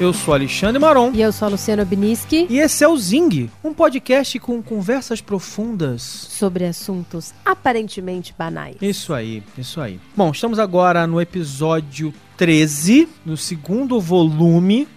[0.00, 2.46] eu sou Alexandre Maron E eu sou a Luciana Biniski.
[2.48, 6.02] e esse é o Zing, um podcast com conversas profundas.
[6.02, 8.76] Sobre assuntos aparentemente banais.
[8.80, 10.00] Isso aí, isso aí.
[10.16, 14.88] Bom, estamos agora no episódio 13, no segundo volume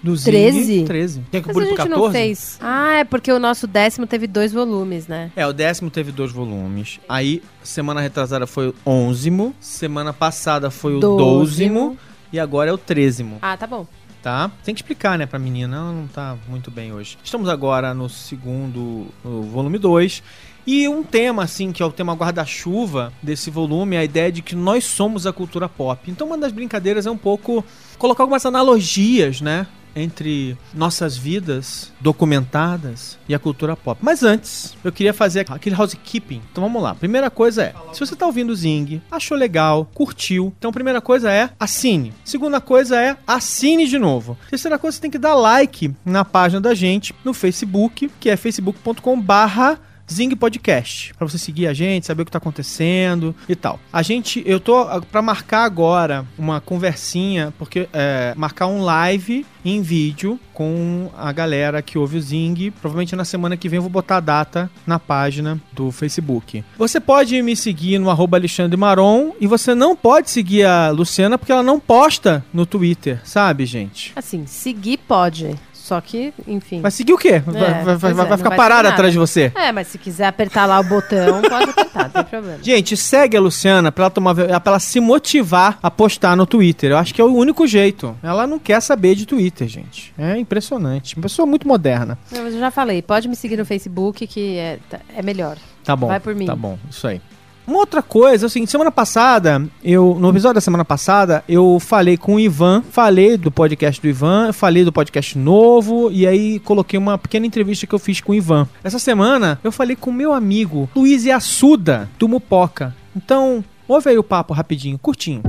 [0.00, 0.30] do Zing.
[0.30, 0.84] 13?
[0.84, 1.20] 13.
[1.30, 2.00] Tem que Mas a gente 14?
[2.00, 2.58] não fez.
[2.60, 5.32] Ah, é porque o nosso décimo teve dois volumes, né?
[5.34, 7.00] É, o décimo teve dois volumes.
[7.08, 11.18] Aí, semana retrasada foi o onzimo, semana passada foi o Dozimo.
[11.18, 11.98] dozimo,
[12.32, 13.38] e agora é o trezimo.
[13.42, 13.86] Ah, tá bom.
[14.22, 14.50] Tá?
[14.64, 17.18] Tem que explicar, né, pra menina, ela não tá muito bem hoje.
[17.22, 20.22] Estamos agora no segundo, no volume 2.
[20.64, 24.42] E um tema, assim, que é o tema guarda-chuva desse volume, é a ideia de
[24.42, 26.08] que nós somos a cultura pop.
[26.08, 27.64] Então, uma das brincadeiras é um pouco
[27.98, 29.66] colocar algumas analogias, né?
[29.94, 33.98] Entre nossas vidas documentadas e a cultura pop.
[34.02, 36.42] Mas antes, eu queria fazer aquele housekeeping.
[36.50, 36.94] Então vamos lá.
[36.94, 40.52] Primeira coisa é: se você tá ouvindo o Zing, achou legal, curtiu.
[40.58, 42.12] Então, primeira coisa é assine.
[42.24, 44.38] Segunda coisa é assine de novo.
[44.48, 48.36] Terceira coisa, você tem que dar like na página da gente no Facebook, que é
[48.36, 49.78] facebook.com/barra
[50.12, 53.78] Zing Podcast, Pra você seguir a gente, saber o que tá acontecendo e tal.
[53.92, 59.46] A gente, eu tô ah, pra marcar agora uma conversinha, porque é, marcar um live
[59.64, 62.70] em vídeo com a galera que ouve o Zing.
[62.72, 66.64] Provavelmente na semana que vem eu vou botar a data na página do Facebook.
[66.76, 71.38] Você pode me seguir no arroba Alexandre Maron e você não pode seguir a Luciana
[71.38, 74.12] porque ela não posta no Twitter, sabe, gente?
[74.16, 75.58] Assim, seguir pode.
[75.92, 76.80] Só que, enfim.
[76.80, 77.38] Vai seguir o quê?
[77.40, 79.52] Vai, vai- vai- é, vai não ficar parada atrás de você?
[79.54, 82.58] É, mas se quiser apertar lá o botão, pode apertar, não tem problema.
[82.62, 86.92] Gente, segue a Luciana pra ela, tomar, pra ela se motivar a postar no Twitter.
[86.92, 88.16] Eu acho que é o único jeito.
[88.22, 90.14] Ela não quer saber de Twitter, gente.
[90.16, 91.14] É impressionante.
[91.16, 92.16] Uma pessoa muito moderna.
[92.32, 95.58] Eu já falei, pode me seguir no Facebook que é, tá- é melhor.
[95.84, 96.06] Tá bom.
[96.06, 96.46] Vai por mim.
[96.46, 97.20] Tá bom, isso aí.
[97.64, 101.78] Uma outra coisa, é o seguinte, semana passada, eu, no episódio da semana passada, eu
[101.78, 106.58] falei com o Ivan, falei do podcast do Ivan, falei do podcast novo, e aí
[106.58, 108.68] coloquei uma pequena entrevista que eu fiz com o Ivan.
[108.82, 112.94] Essa semana, eu falei com meu amigo Luiz Assuda, do Mupoca.
[113.14, 115.42] Então, ouve aí o papo rapidinho, curtinho.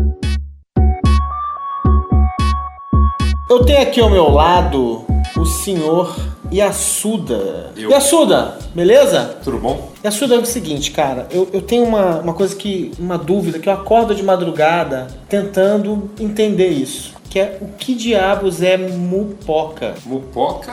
[3.49, 5.03] Eu tenho aqui ao meu lado
[5.35, 6.15] o senhor
[6.53, 7.71] Yasuda.
[7.75, 7.89] Eu.
[7.89, 9.37] Yasuda, beleza?
[9.43, 9.91] Tudo bom?
[10.03, 12.91] Yasuda é o seguinte, cara, eu, eu tenho uma, uma coisa que.
[12.99, 17.13] uma dúvida, que eu acordo de madrugada tentando entender isso.
[17.29, 19.95] Que é o que diabos é mupoca?
[20.05, 20.71] Mupoca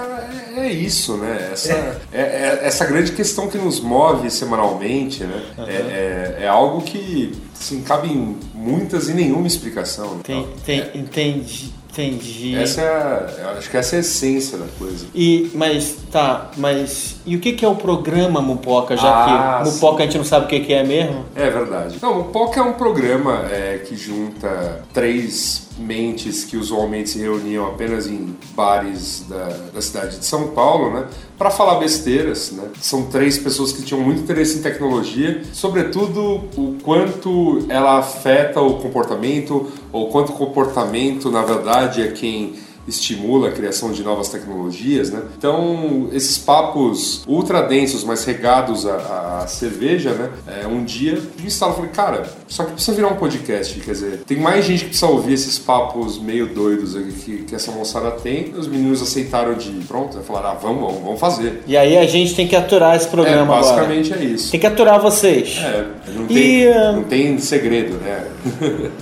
[0.57, 1.49] é, é isso, né?
[1.53, 1.73] Essa,
[2.13, 2.21] é.
[2.21, 5.43] é- essa grande questão que nos move semanalmente, né?
[5.67, 10.19] É, é- é algo que assim, cabe em muitas e nenhuma explicação.
[10.23, 12.57] Tem, Então, tem, entendi, entendi.
[12.57, 15.07] Essa é a, acho que essa é a essência da coisa.
[15.15, 17.17] E, mas, tá, mas.
[17.27, 20.25] E o que, que é o programa Mupoca, já Ah, que Mupoca a gente não
[20.25, 21.25] sabe o que, que é mesmo?
[21.35, 21.99] É verdade.
[22.01, 27.67] Não, o POC é um programa é, que junta três mentes que usualmente se reuniam
[27.67, 31.07] apenas em bares da, da cidade de São Paulo, né?
[31.39, 32.69] Para falar besteiras, né?
[32.81, 38.79] São três pessoas que tinham muito interesse em tecnologia, sobretudo o quanto ela afeta o
[38.79, 42.55] comportamento, ou quanto o comportamento, na verdade, é quem
[42.91, 45.23] estimula a criação de novas tecnologias, né?
[45.39, 50.31] Então, esses papos ultra densos, mas regados à, à cerveja, né?
[50.63, 53.79] É, um dia eu me instalo e falei, cara, só que precisa virar um podcast,
[53.81, 57.71] quer dizer, tem mais gente que precisa ouvir esses papos meio doidos que, que essa
[57.73, 58.53] moçada tem.
[58.57, 61.63] Os meninos aceitaram de pronto, falaram, ah, vamos, vamos, fazer.
[61.67, 63.61] E aí a gente tem que aturar esse É, programa agora.
[63.63, 64.51] basicamente é isso.
[64.51, 65.59] Tem que aturar vocês.
[65.63, 68.27] É, não E, tem, ah, não tem segredo, né?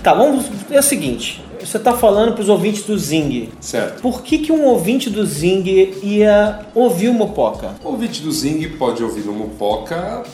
[0.02, 0.46] Tá, vamos.
[0.70, 3.50] É o seguinte: você tá falando pros ouvintes do Zing.
[3.60, 4.00] certo.
[4.00, 5.64] Por que, que um ouvinte do Zing
[6.02, 7.74] ia ouvir o Mupoca?
[7.84, 10.24] O ouvinte do Zing pode ouvir no Mupoca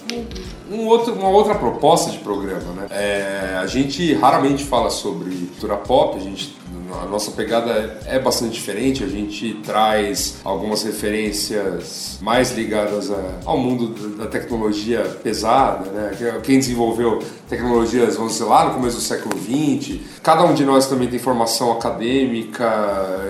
[0.71, 2.87] um outro, uma outra proposta de programa, né?
[2.91, 6.54] É, a gente raramente fala sobre cultura pop, a gente
[7.03, 7.71] a nossa pegada
[8.07, 14.27] é, é bastante diferente, a gente traz algumas referências mais ligadas a- ao mundo da
[14.27, 16.13] tecnologia pesada, né?
[16.43, 20.01] Quem desenvolveu tecnologias, vamos dizer, lá no começo do século XX.
[20.23, 22.65] Cada um de nós também tem formação acadêmica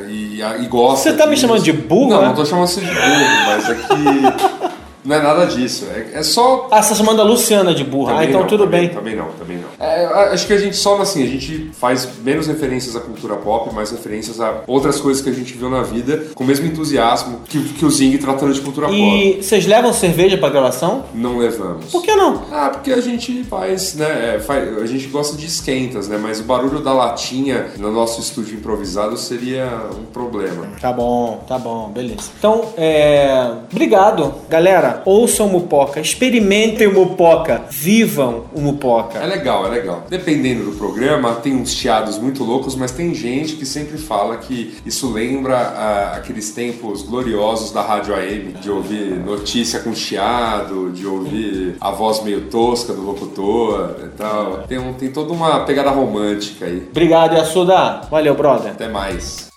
[0.08, 2.28] e, e gosta Você tá me chamando de burro, Não, né?
[2.28, 5.86] não tô chamando você de burro, mas é que Não é nada disso.
[5.94, 6.68] É, é só.
[6.70, 8.12] Ah, você tá chamando a Luciana de burra.
[8.12, 8.88] Também ah, então não, tudo também, bem.
[8.90, 9.86] Também não, também não.
[9.86, 13.72] É, acho que a gente só assim, a gente faz menos referências à cultura pop,
[13.74, 17.40] mais referências a outras coisas que a gente viu na vida, com o mesmo entusiasmo
[17.46, 18.96] que, que o Zing tratando de cultura pop.
[18.98, 21.04] E vocês levam cerveja pra gravação?
[21.14, 21.86] Não levamos.
[21.90, 22.42] Por que não?
[22.50, 24.36] Ah, porque a gente faz, né?
[24.36, 26.18] é, faz- a gente gosta de esquentas, né?
[26.20, 29.66] Mas o barulho da latinha no nosso estúdio improvisado seria
[29.98, 30.66] um problema.
[30.80, 32.30] Tá bom, tá bom, beleza.
[32.38, 33.50] Então, é.
[33.70, 34.93] Obrigado, galera.
[35.04, 39.24] Ouçam o Mupoca, experimentem o Mupoca, vivam o É Mupoca.
[39.26, 40.04] legal, é legal.
[40.08, 44.76] Dependendo do programa, tem uns chiados muito loucos, mas tem gente que sempre fala que
[44.84, 51.06] isso lembra ah, aqueles tempos gloriosos da rádio AM, de ouvir notícia com chiado, de
[51.06, 54.64] ouvir a voz meio tosca do locutor e tal.
[54.68, 56.86] Tem, um, tem toda uma pegada romântica aí.
[56.90, 58.02] Obrigado, Yasuda.
[58.10, 58.72] Valeu, brother.
[58.72, 59.53] Até mais.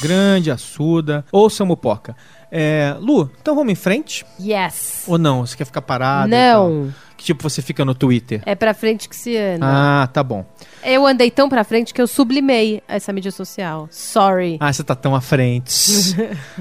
[0.00, 1.24] Grande Assuda.
[1.32, 2.16] Ouçam o Mupoca.
[2.52, 4.26] É, Lu, então vamos em frente?
[4.40, 5.04] Yes.
[5.06, 5.46] Ou não?
[5.46, 6.28] Você quer ficar parado?
[6.28, 6.92] Não.
[7.16, 8.42] Que tipo você fica no Twitter?
[8.46, 9.66] É pra frente que se anda.
[9.66, 10.44] Ah, tá bom.
[10.82, 13.86] Eu andei tão pra frente que eu sublimei essa mídia social.
[13.90, 14.56] Sorry.
[14.58, 16.16] Ah, você tá tão à frente.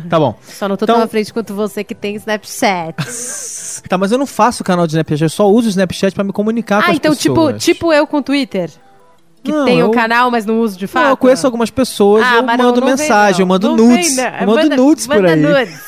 [0.10, 0.38] tá bom.
[0.44, 2.96] Só não tô então- tão à frente quanto você que tem Snapchat.
[3.88, 6.34] Tá, mas eu não faço canal de Snapchat, eu só uso o Snapchat pra me
[6.34, 7.64] comunicar com ah, as então tipo, pessoas.
[7.64, 8.70] tipo eu com Twitter.
[9.44, 11.04] Que Não, tem o eu- canal, mas não uso de fato.
[11.04, 13.44] Não, eu conheço algumas pessoas, Ah, eu não- mando não vem, mensagem, não.
[13.44, 14.16] eu mando Não nudes.
[14.16, 14.32] vem, não.
[14.40, 15.36] Eu mando Manda- nudes por aí.
[15.38, 15.80] nudes.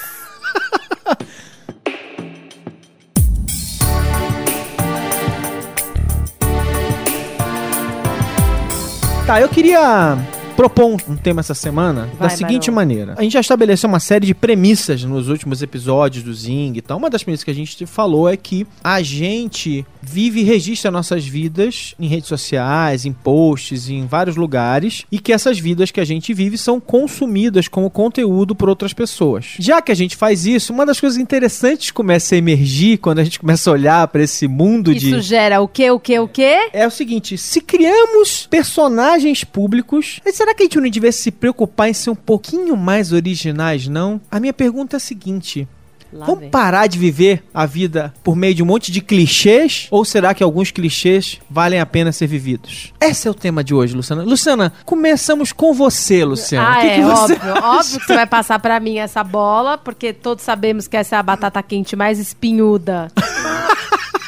[9.26, 10.18] Tá, eu queria
[10.56, 12.76] propor um, tema essa semana da Vai, seguinte Barão.
[12.76, 13.16] maneira.
[13.18, 16.98] A gente já estabeleceu uma série de premissas nos últimos episódios do Zing e tal.
[16.98, 21.26] Uma das premissas que a gente falou é que a gente vive e registra nossas
[21.26, 26.06] vidas em redes sociais, em posts, em vários lugares e que essas vidas que a
[26.06, 29.56] gente vive são consumidas como conteúdo por outras pessoas.
[29.60, 33.20] Já que a gente faz isso, uma das coisas interessantes que começa a emergir quando
[33.20, 36.20] a gente começa a olhar para esse mundo de Isso gera o quê, o quê,
[36.20, 36.70] o quê?
[36.74, 41.88] é o seguinte: se criamos personagens públicos, será que a gente não devia se preocupar
[41.88, 44.20] em ser um pouquinho mais originais, não?
[44.32, 45.68] A minha pergunta é a seguinte.
[46.12, 46.50] Lá Vamos vem.
[46.50, 49.88] parar de viver a vida por meio de um monte de clichês?
[49.92, 52.92] Ou será que alguns clichês valem a pena ser vividos?
[53.00, 54.24] Esse é o tema de hoje, Luciana.
[54.24, 56.70] Luciana, começamos com você, Luciana.
[56.70, 57.38] Ah, que, é, que óbvio.
[57.64, 61.20] Óbvio que você vai passar pra mim essa bola, porque todos sabemos que essa é
[61.20, 63.10] a batata quente mais espinhuda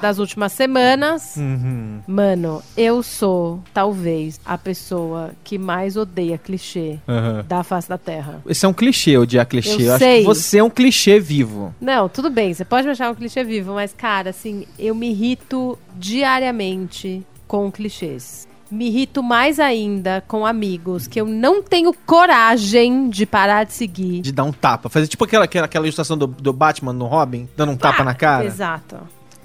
[0.00, 1.36] das últimas semanas.
[1.36, 2.00] Uhum.
[2.06, 7.44] Mano, eu sou, talvez, a pessoa que mais odeia clichê Aham.
[7.46, 8.42] da face da Terra.
[8.46, 9.82] Esse é um clichê, odiar clichê.
[9.82, 10.20] Eu acho sei.
[10.20, 11.74] que você é um clichê vivo.
[11.80, 15.10] Não, tudo bem, você pode me achar um clichê vivo, mas, cara, assim, eu me
[15.10, 18.48] irrito diariamente com clichês.
[18.70, 24.20] Me irrito mais ainda com amigos que eu não tenho coragem de parar de seguir.
[24.20, 24.88] De dar um tapa.
[24.88, 28.14] Fazer tipo aquela, aquela, aquela ilustração do, do Batman no Robin, dando um tapa na
[28.14, 28.44] cara.
[28.44, 28.96] Exato.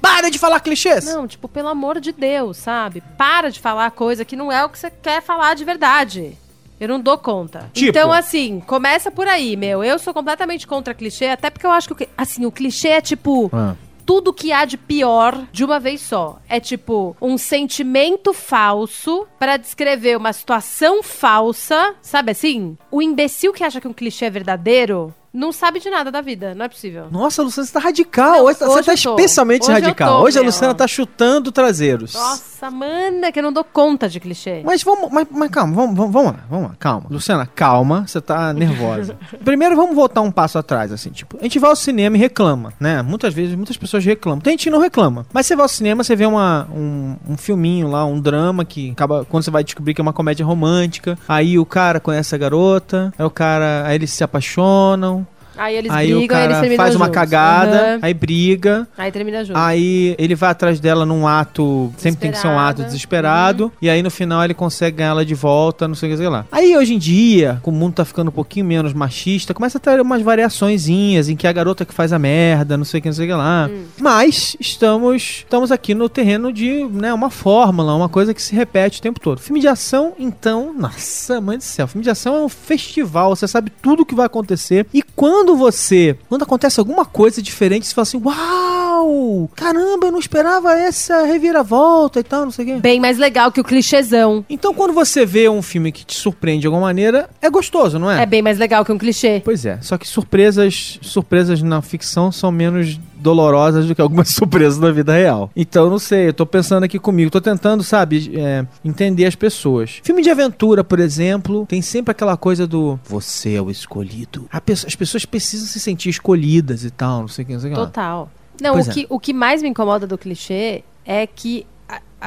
[0.06, 1.06] Para de falar clichês!
[1.06, 3.02] Não, tipo, pelo amor de Deus, sabe?
[3.18, 6.38] Para de falar coisa que não é o que você quer falar de verdade.
[6.80, 7.70] Eu não dou conta.
[7.74, 7.90] Tipo?
[7.90, 9.84] Então, assim, começa por aí, meu.
[9.84, 13.50] Eu sou completamente contra clichê, até porque eu acho que, assim, o clichê é tipo
[13.54, 13.76] Ah.
[14.06, 16.38] tudo que há de pior de uma vez só.
[16.50, 22.78] É tipo um sentimento falso pra descrever uma situação falsa, sabe assim?
[22.92, 26.56] O imbecil que acha que um clichê é verdadeiro não sabe de nada da vida,
[26.56, 27.08] não é possível.
[27.12, 28.38] Nossa, Luciana, você tá radical.
[28.38, 30.20] Não, hoje, tá- você tá especialmente Hoje radical.
[30.20, 30.42] tô, hoje a.
[30.42, 32.14] Luciana tá chutando traseiros.
[32.14, 34.62] Nossa, mana, que eu não dou conta de clichê.
[34.64, 37.08] Mas vamos, mas, mas calma, vamos, vamos, vamos lá, vamos lá, calma.
[37.10, 39.18] Luciana, calma, você tá nervosa.
[39.44, 42.74] Primeiro vamos voltar um passo atrás, assim, tipo, a gente vai ao cinema e reclama,
[42.80, 43.02] né?
[43.02, 44.40] Muitas vezes, muitas pessoas reclamam.
[44.40, 45.26] Tem gente que não reclama.
[45.34, 48.92] Mas você vai ao cinema, você vê uma, um, um filminho lá, um drama que
[48.92, 52.38] acaba, quando você vai descobrir que é uma comédia romântica, aí o cara conhece a
[52.38, 55.25] garota, aí o cara, aí eles se apaixonam,
[55.58, 57.20] Aí eles aí brigam o cara eles faz uma juntos.
[57.20, 58.00] cagada, Aham.
[58.02, 59.58] aí briga, Aí termina junto.
[59.58, 61.92] Aí ele vai atrás dela num ato.
[61.98, 63.72] Sempre tem que ser um ato desesperado.
[63.82, 66.30] E aí no final ele consegue ganhar ela de volta, não sei o que sei
[66.30, 66.46] lá.
[66.52, 69.82] Aí hoje em dia, como o mundo tá ficando um pouquinho menos machista, começa a
[69.82, 73.10] ter umas variaçõezinhas em que a garota que faz a merda, não sei o que,
[73.10, 73.70] não sei o que lá.
[74.00, 79.00] Mas estamos, estamos aqui no terreno de né, uma fórmula, uma coisa que se repete
[79.00, 79.40] o tempo todo.
[79.40, 83.48] Filme de ação, então, nossa, mãe do céu, filme de ação é um festival, você
[83.48, 84.86] sabe tudo o que vai acontecer.
[84.94, 88.86] E quando você, quando acontece alguma coisa diferente, você fala assim, uau!
[88.96, 89.50] uau!
[89.56, 92.80] Caramba, eu não esperava essa reviravolta e tal, não sei o quê.
[92.80, 94.46] Bem mais legal que o clichêzão.
[94.50, 98.10] Então, quando você vê um filme que te surpreende de alguma maneira, é gostoso, não
[98.10, 98.24] é?
[98.24, 99.42] É bem mais legal que um clichê.
[99.44, 104.80] Pois é, só que surpresas, surpresas na ficção são menos dolorosas do que algumas surpresas
[104.80, 105.50] na vida real.
[105.56, 110.00] Então, não sei, eu tô pensando aqui comigo, tô tentando, sabe, é, entender as pessoas.
[110.04, 114.48] Filme de aventura, por exemplo, tem sempre aquela coisa do você é o escolhido.
[114.52, 117.74] As pessoas precisam se sentir escolhidas e tal, não sei o que, não sei o
[117.74, 117.80] que.
[117.80, 118.30] Total.
[118.62, 118.84] Não, o é.
[118.84, 121.66] que, o que mais me incomoda do clichê é que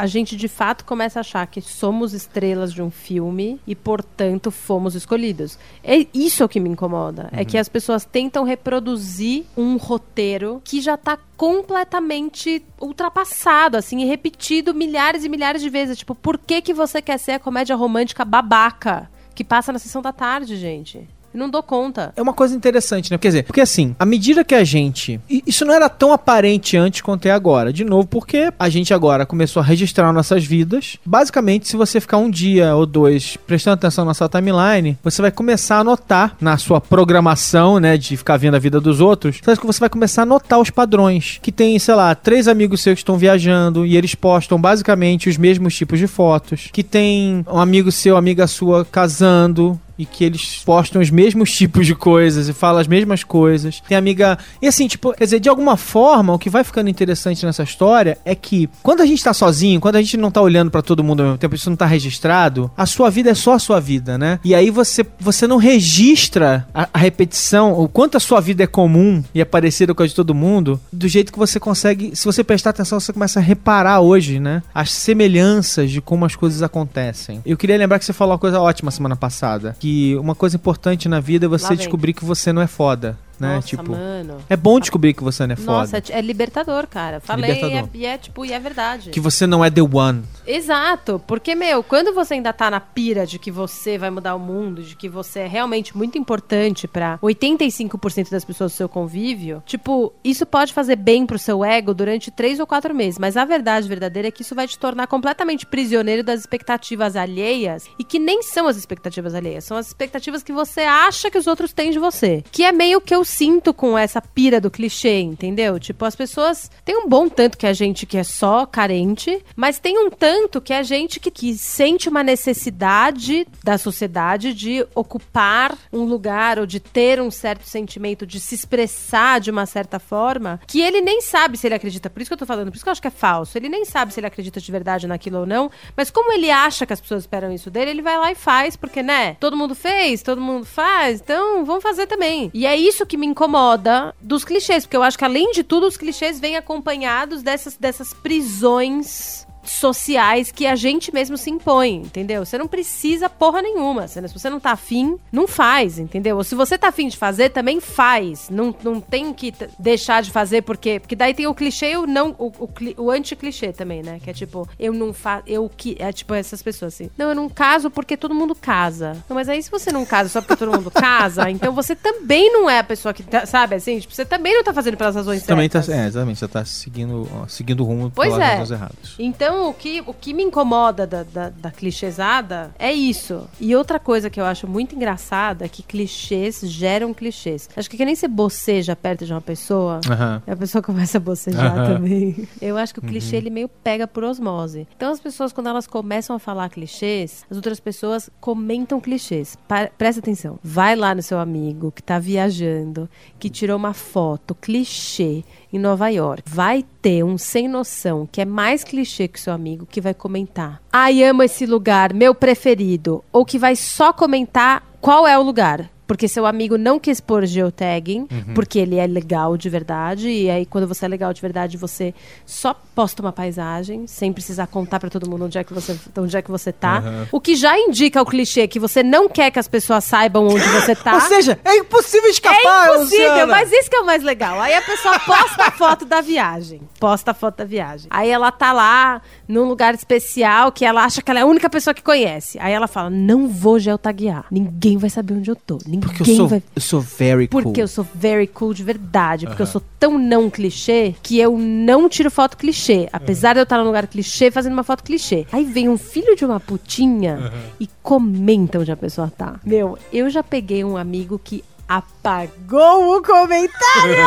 [0.02, 4.50] a, gente de fato começa a achar que somos estrelas de um filme e, portanto,
[4.50, 5.58] fomos escolhidos.
[5.82, 7.28] É isso o que me incomoda.
[7.32, 7.44] É Uhum.
[7.44, 14.74] que as pessoas tentam reproduzir um roteiro que já tá completamente ultrapassado, assim, e repetido
[14.74, 15.98] milhares e milhares de vezes.
[15.98, 20.02] Tipo, por que, que você quer ser a comédia romântica babaca que passa na sessão
[20.02, 21.08] da tarde, gente?
[21.32, 22.12] Eu não dou conta.
[22.16, 23.18] É uma coisa interessante, né?
[23.18, 25.20] Quer dizer, porque assim, à medida que a gente.
[25.28, 27.72] Isso não era tão aparente antes quanto é agora.
[27.72, 30.96] De novo, porque a gente agora começou a registrar nossas vidas.
[31.04, 35.30] Basicamente, se você ficar um dia ou dois prestando atenção na sua timeline, você vai
[35.30, 37.96] começar a notar na sua programação, né?
[37.96, 39.40] De ficar vendo a vida dos outros.
[39.42, 41.38] Sabe que você vai começar a notar os padrões.
[41.42, 45.36] Que tem, sei lá, três amigos seus que estão viajando e eles postam basicamente os
[45.36, 46.68] mesmos tipos de fotos.
[46.72, 51.86] Que tem um amigo seu, amiga sua casando e que eles postam os mesmos tipos
[51.86, 53.82] de coisas e falam as mesmas coisas.
[53.86, 54.38] Tem amiga.
[54.62, 58.18] E assim, tipo, quer dizer, de alguma forma, o que vai ficando interessante nessa história
[58.24, 61.02] é que quando a gente tá sozinho, quando a gente não tá olhando pra todo
[61.02, 63.80] mundo ao mesmo tempo, isso não tá registrado, a sua vida é só a sua
[63.80, 64.38] vida, né?
[64.44, 68.66] E aí você, você não registra a, a repetição, o quanto a sua vida é
[68.66, 72.14] comum e é parecida com a de todo mundo, do jeito que você consegue.
[72.14, 74.62] Se você prestar atenção, você começa a reparar hoje, né?
[74.74, 77.40] As semelhanças de como as coisas acontecem.
[77.44, 79.76] Eu queria lembrar que você falou uma coisa ótima semana passada.
[79.78, 79.87] Que
[80.20, 83.16] uma coisa importante na vida é você descobrir que você não é foda.
[83.38, 83.56] Né?
[83.56, 84.38] Nossa, tipo, mano.
[84.48, 85.72] é bom descobrir que você não é foda.
[85.72, 87.20] Nossa, é, é libertador, cara.
[87.20, 87.90] Falei Libertador.
[87.94, 89.10] E, é, e é, tipo, e é verdade.
[89.10, 90.24] Que você não é the one.
[90.46, 94.38] Exato, porque, meu, quando você ainda tá na pira de que você vai mudar o
[94.38, 99.62] mundo, de que você é realmente muito importante pra 85% das pessoas do seu convívio,
[99.66, 103.44] tipo, isso pode fazer bem pro seu ego durante três ou quatro meses, mas a
[103.44, 108.18] verdade verdadeira é que isso vai te tornar completamente prisioneiro das expectativas alheias e que
[108.18, 111.90] nem são as expectativas alheias, são as expectativas que você acha que os outros têm
[111.90, 112.42] de você.
[112.50, 115.78] Que é meio que eu sinto com essa pira do clichê, entendeu?
[115.78, 119.78] Tipo, as pessoas tem um bom tanto que a gente que é só carente, mas
[119.78, 125.76] tem um tanto que a gente que, que sente uma necessidade da sociedade de ocupar
[125.92, 130.58] um lugar ou de ter um certo sentimento, de se expressar de uma certa forma,
[130.66, 132.08] que ele nem sabe se ele acredita.
[132.08, 133.58] Por isso que eu tô falando, por isso que eu acho que é falso.
[133.58, 136.86] Ele nem sabe se ele acredita de verdade naquilo ou não, mas como ele acha
[136.86, 139.36] que as pessoas esperam isso dele, ele vai lá e faz, porque, né?
[139.38, 142.50] Todo mundo fez, todo mundo faz, então vamos fazer também.
[142.54, 145.86] E é isso que me incomoda dos clichês, porque eu acho que além de tudo,
[145.86, 152.44] os clichês vêm acompanhados dessas, dessas prisões sociais que a gente mesmo se impõe, entendeu?
[152.44, 154.08] Você não precisa porra nenhuma.
[154.08, 156.36] Se você não tá afim, não faz, entendeu?
[156.36, 158.48] Ou se você tá afim de fazer, também faz.
[158.50, 161.00] Não, não tem que deixar de fazer porque...
[161.00, 162.34] Porque daí tem o clichê o não...
[162.38, 162.70] O, o,
[163.04, 164.20] o anti-clichê também, né?
[164.22, 165.44] Que é tipo, eu não faço...
[165.46, 165.96] Eu que...
[165.98, 167.10] É tipo essas pessoas assim.
[167.16, 169.16] Não, eu não caso porque todo mundo casa.
[169.28, 172.52] Não, mas aí se você não casa só porque todo mundo casa, então você também
[172.52, 173.22] não é a pessoa que...
[173.22, 173.98] tá- sabe, assim?
[173.98, 176.04] Tipo, você também não tá fazendo pelas razões Também tá, certas.
[176.04, 178.50] é, exatamente, você tá seguindo, ó, seguindo o rumo Pois pelas é.
[178.52, 179.14] razões erradas.
[179.18, 183.48] Então, o que, o que me incomoda da, da, da clichêsada é isso.
[183.60, 187.68] E outra coisa que eu acho muito engraçada é que clichês geram clichês.
[187.76, 190.00] Acho que que nem você boceja perto de uma pessoa.
[190.46, 191.94] E a pessoa começa a bocejar Aham.
[191.94, 192.48] também.
[192.60, 194.86] Eu acho que o clichê ele meio pega por osmose.
[194.96, 199.56] Então as pessoas, quando elas começam a falar clichês, as outras pessoas comentam clichês.
[199.66, 200.58] Pa- presta atenção.
[200.62, 206.08] Vai lá no seu amigo que tá viajando, que tirou uma foto clichê em Nova
[206.08, 206.42] York.
[206.46, 210.82] Vai ter um sem noção que é mais clichê que seu amigo que vai comentar.
[210.92, 213.24] Ai, amo esse lugar, meu preferido.
[213.32, 215.90] Ou que vai só comentar qual é o lugar.
[216.08, 220.28] Porque seu amigo não quis pôr geotagging, porque ele é legal de verdade.
[220.30, 222.14] E aí, quando você é legal de verdade, você
[222.46, 226.34] só posta uma paisagem, sem precisar contar pra todo mundo onde é que você, onde
[226.34, 227.02] é que você tá.
[227.30, 230.66] O que já indica o clichê que você não quer que as pessoas saibam onde
[230.68, 231.12] você tá.
[231.14, 233.46] Ou seja, é impossível escapar, É impossível, Luciana.
[233.46, 234.58] mas isso que é o mais legal.
[234.60, 236.80] Aí a pessoa posta a foto da viagem.
[236.98, 238.06] Posta a foto da viagem.
[238.08, 241.68] Aí ela tá lá num lugar especial que ela acha que ela é a única
[241.68, 242.58] pessoa que conhece.
[242.60, 244.46] Aí ela fala: não vou geotaguear.
[244.50, 245.76] Ninguém vai saber onde eu tô.
[245.86, 246.62] Ninguém Porque eu sou, vai.
[246.74, 247.62] eu sou very cool.
[247.62, 249.46] Porque eu sou very cool de verdade.
[249.46, 253.08] Porque eu sou tão não clichê que eu não tiro foto clichê.
[253.12, 255.46] Apesar de eu estar num lugar clichê fazendo uma foto clichê.
[255.52, 259.60] Aí vem um filho de uma putinha e comenta onde a pessoa tá.
[259.64, 264.26] Meu, eu já peguei um amigo que apagou o comentário.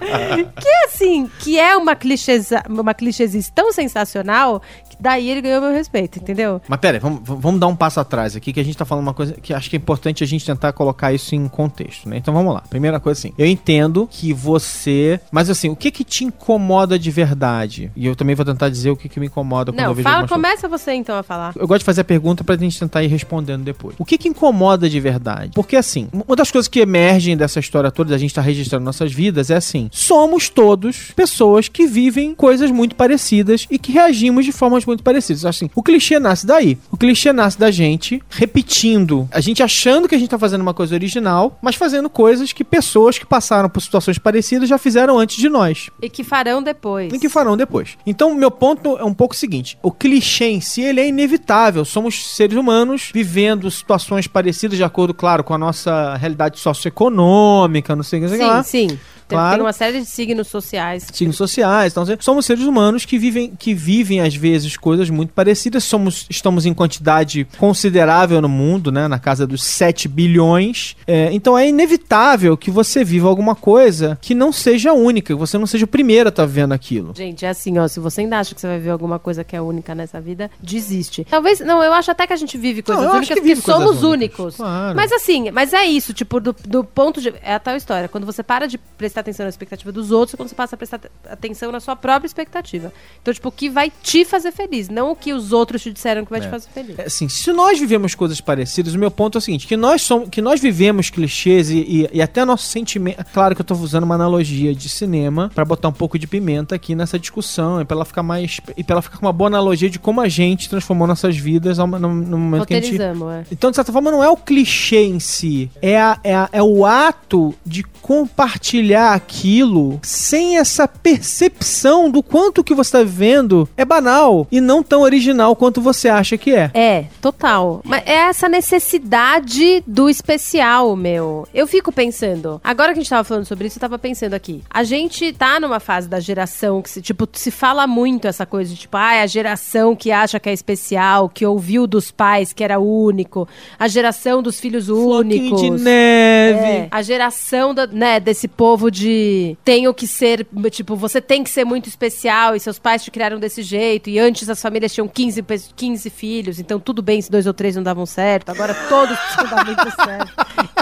[0.58, 5.72] que assim, que é uma clichêsa, uma clichêsice tão sensacional que daí ele ganhou meu
[5.72, 6.62] respeito, entendeu?
[6.66, 9.14] Mas pera, vamos, vamos dar um passo atrás aqui, que a gente tá falando uma
[9.14, 12.16] coisa que acho que é importante a gente tentar colocar isso em contexto, né?
[12.16, 12.62] Então vamos lá.
[12.70, 15.20] Primeira coisa assim, eu entendo que você.
[15.30, 17.92] Mas assim, o que que te incomoda de verdade?
[17.94, 20.08] E eu também vou tentar dizer o que que me incomoda quando eu Não, vejo
[20.08, 21.52] fala, começa você então a falar.
[21.56, 23.94] Eu gosto de fazer a pergunta pra gente tentar ir respondendo depois.
[23.98, 25.52] O que que incomoda de verdade?
[25.54, 29.12] Porque assim, uma das coisas que emergem dessa história toda, da gente estar registrando nossas
[29.12, 34.52] vidas, é assim: somos todos pessoas que vivem coisas muito parecidas e que reagimos de
[34.52, 35.44] formas muito parecidas.
[35.44, 36.78] Assim, o clichê nasce daí.
[36.90, 40.74] O clichê nasce da gente repetindo, a gente achando que a gente tá fazendo uma
[40.74, 45.36] coisa original, mas fazendo coisas que pessoas que passaram por situações parecidas já fizeram antes
[45.36, 45.90] de nós.
[46.00, 47.12] E que farão depois.
[47.12, 47.96] E que farão depois.
[48.06, 51.84] Então, meu ponto é um pouco o seguinte: o clichê em si ele é inevitável.
[51.84, 58.02] Somos seres humanos vivendo situações parecidas, de acordo, claro, com a nossa realidade socioeconômica, não
[58.02, 58.62] sei o que, não sei Sim, lá.
[58.62, 58.86] sim.
[58.86, 59.56] Tem, Claro.
[59.56, 61.06] tem uma série de signos sociais.
[61.12, 65.32] Signos sociais, então assim, somos seres humanos que vivem, que vivem às vezes coisas muito
[65.32, 65.84] parecidas.
[65.84, 70.96] Somos, estamos em quantidade considerável no mundo, né, na casa dos 7 bilhões.
[71.06, 75.58] É, então é inevitável que você viva alguma coisa que não seja única, que você
[75.58, 77.12] não seja o primeiro a estar vivendo aquilo.
[77.16, 79.56] Gente, é assim, ó, se você ainda acha que você vai ver alguma coisa que
[79.56, 81.24] é única nessa vida, desiste.
[81.24, 84.02] Talvez, não, eu acho até que a gente vive coisas acho únicas que porque somos
[84.02, 84.56] únicas, únicos.
[84.56, 84.96] claro.
[84.96, 87.32] Mas assim, mas é isso, tipo, do, do ponto de.
[87.42, 88.08] É a tal história.
[88.08, 90.78] Quando você para de prestar atenção na expectativa dos outros, é quando você passa a
[90.78, 92.92] prestar te- atenção na sua própria expectativa.
[93.22, 96.24] Então, tipo, o que vai te fazer feliz, não o que os outros te disseram
[96.24, 96.98] que vai te fazer feliz.
[96.98, 100.02] É, Assim, se nós vivemos coisas parecidas, o meu ponto é o seguinte: que nós
[100.02, 103.24] somos, que nós vivemos clichês e, e, e até nosso sentimento.
[103.32, 106.74] Claro que eu tô usando uma analogia de cinema pra botar um pouco de pimenta
[106.74, 108.60] aqui nessa discussão, e pra ela ficar mais.
[108.76, 111.78] e pra ela ficar com uma boa analogia de como a gente transformou nossas vidas
[111.78, 113.02] no, no momento que a gente.
[113.02, 113.44] É.
[113.50, 116.62] Então, de certa forma, não é o clichê em si, é, a- é, a- é
[116.62, 123.84] o ato de compartilhar aquilo sem essa percepção do quanto que você tá vivendo é
[123.84, 126.70] banal e não tão original quanto você acha que é.
[126.74, 127.80] É, total.
[127.84, 131.46] Mas é essa necessidade do especial, meu.
[131.52, 134.62] Eu fico pensando, agora que a gente tava falando sobre isso, eu tava pensando aqui.
[134.70, 138.72] A gente tá numa fase da geração que se, tipo, se fala muito essa coisa
[138.72, 142.52] de, tipo, ah, é a geração que acha que é especial, que ouviu dos pais
[142.52, 145.60] que era único, a geração dos filhos Floquinho únicos.
[145.60, 146.66] de neve.
[146.66, 151.50] É, a geração da, né, desse povo de tenho que ser, tipo, você tem que
[151.50, 154.08] ser muito especial e seus pais te criaram desse jeito.
[154.08, 157.52] E antes as famílias tinham 15, pe- 15 filhos, então tudo bem se dois ou
[157.52, 158.50] três não davam certo.
[158.50, 160.32] Agora todos precisam dar muito certo.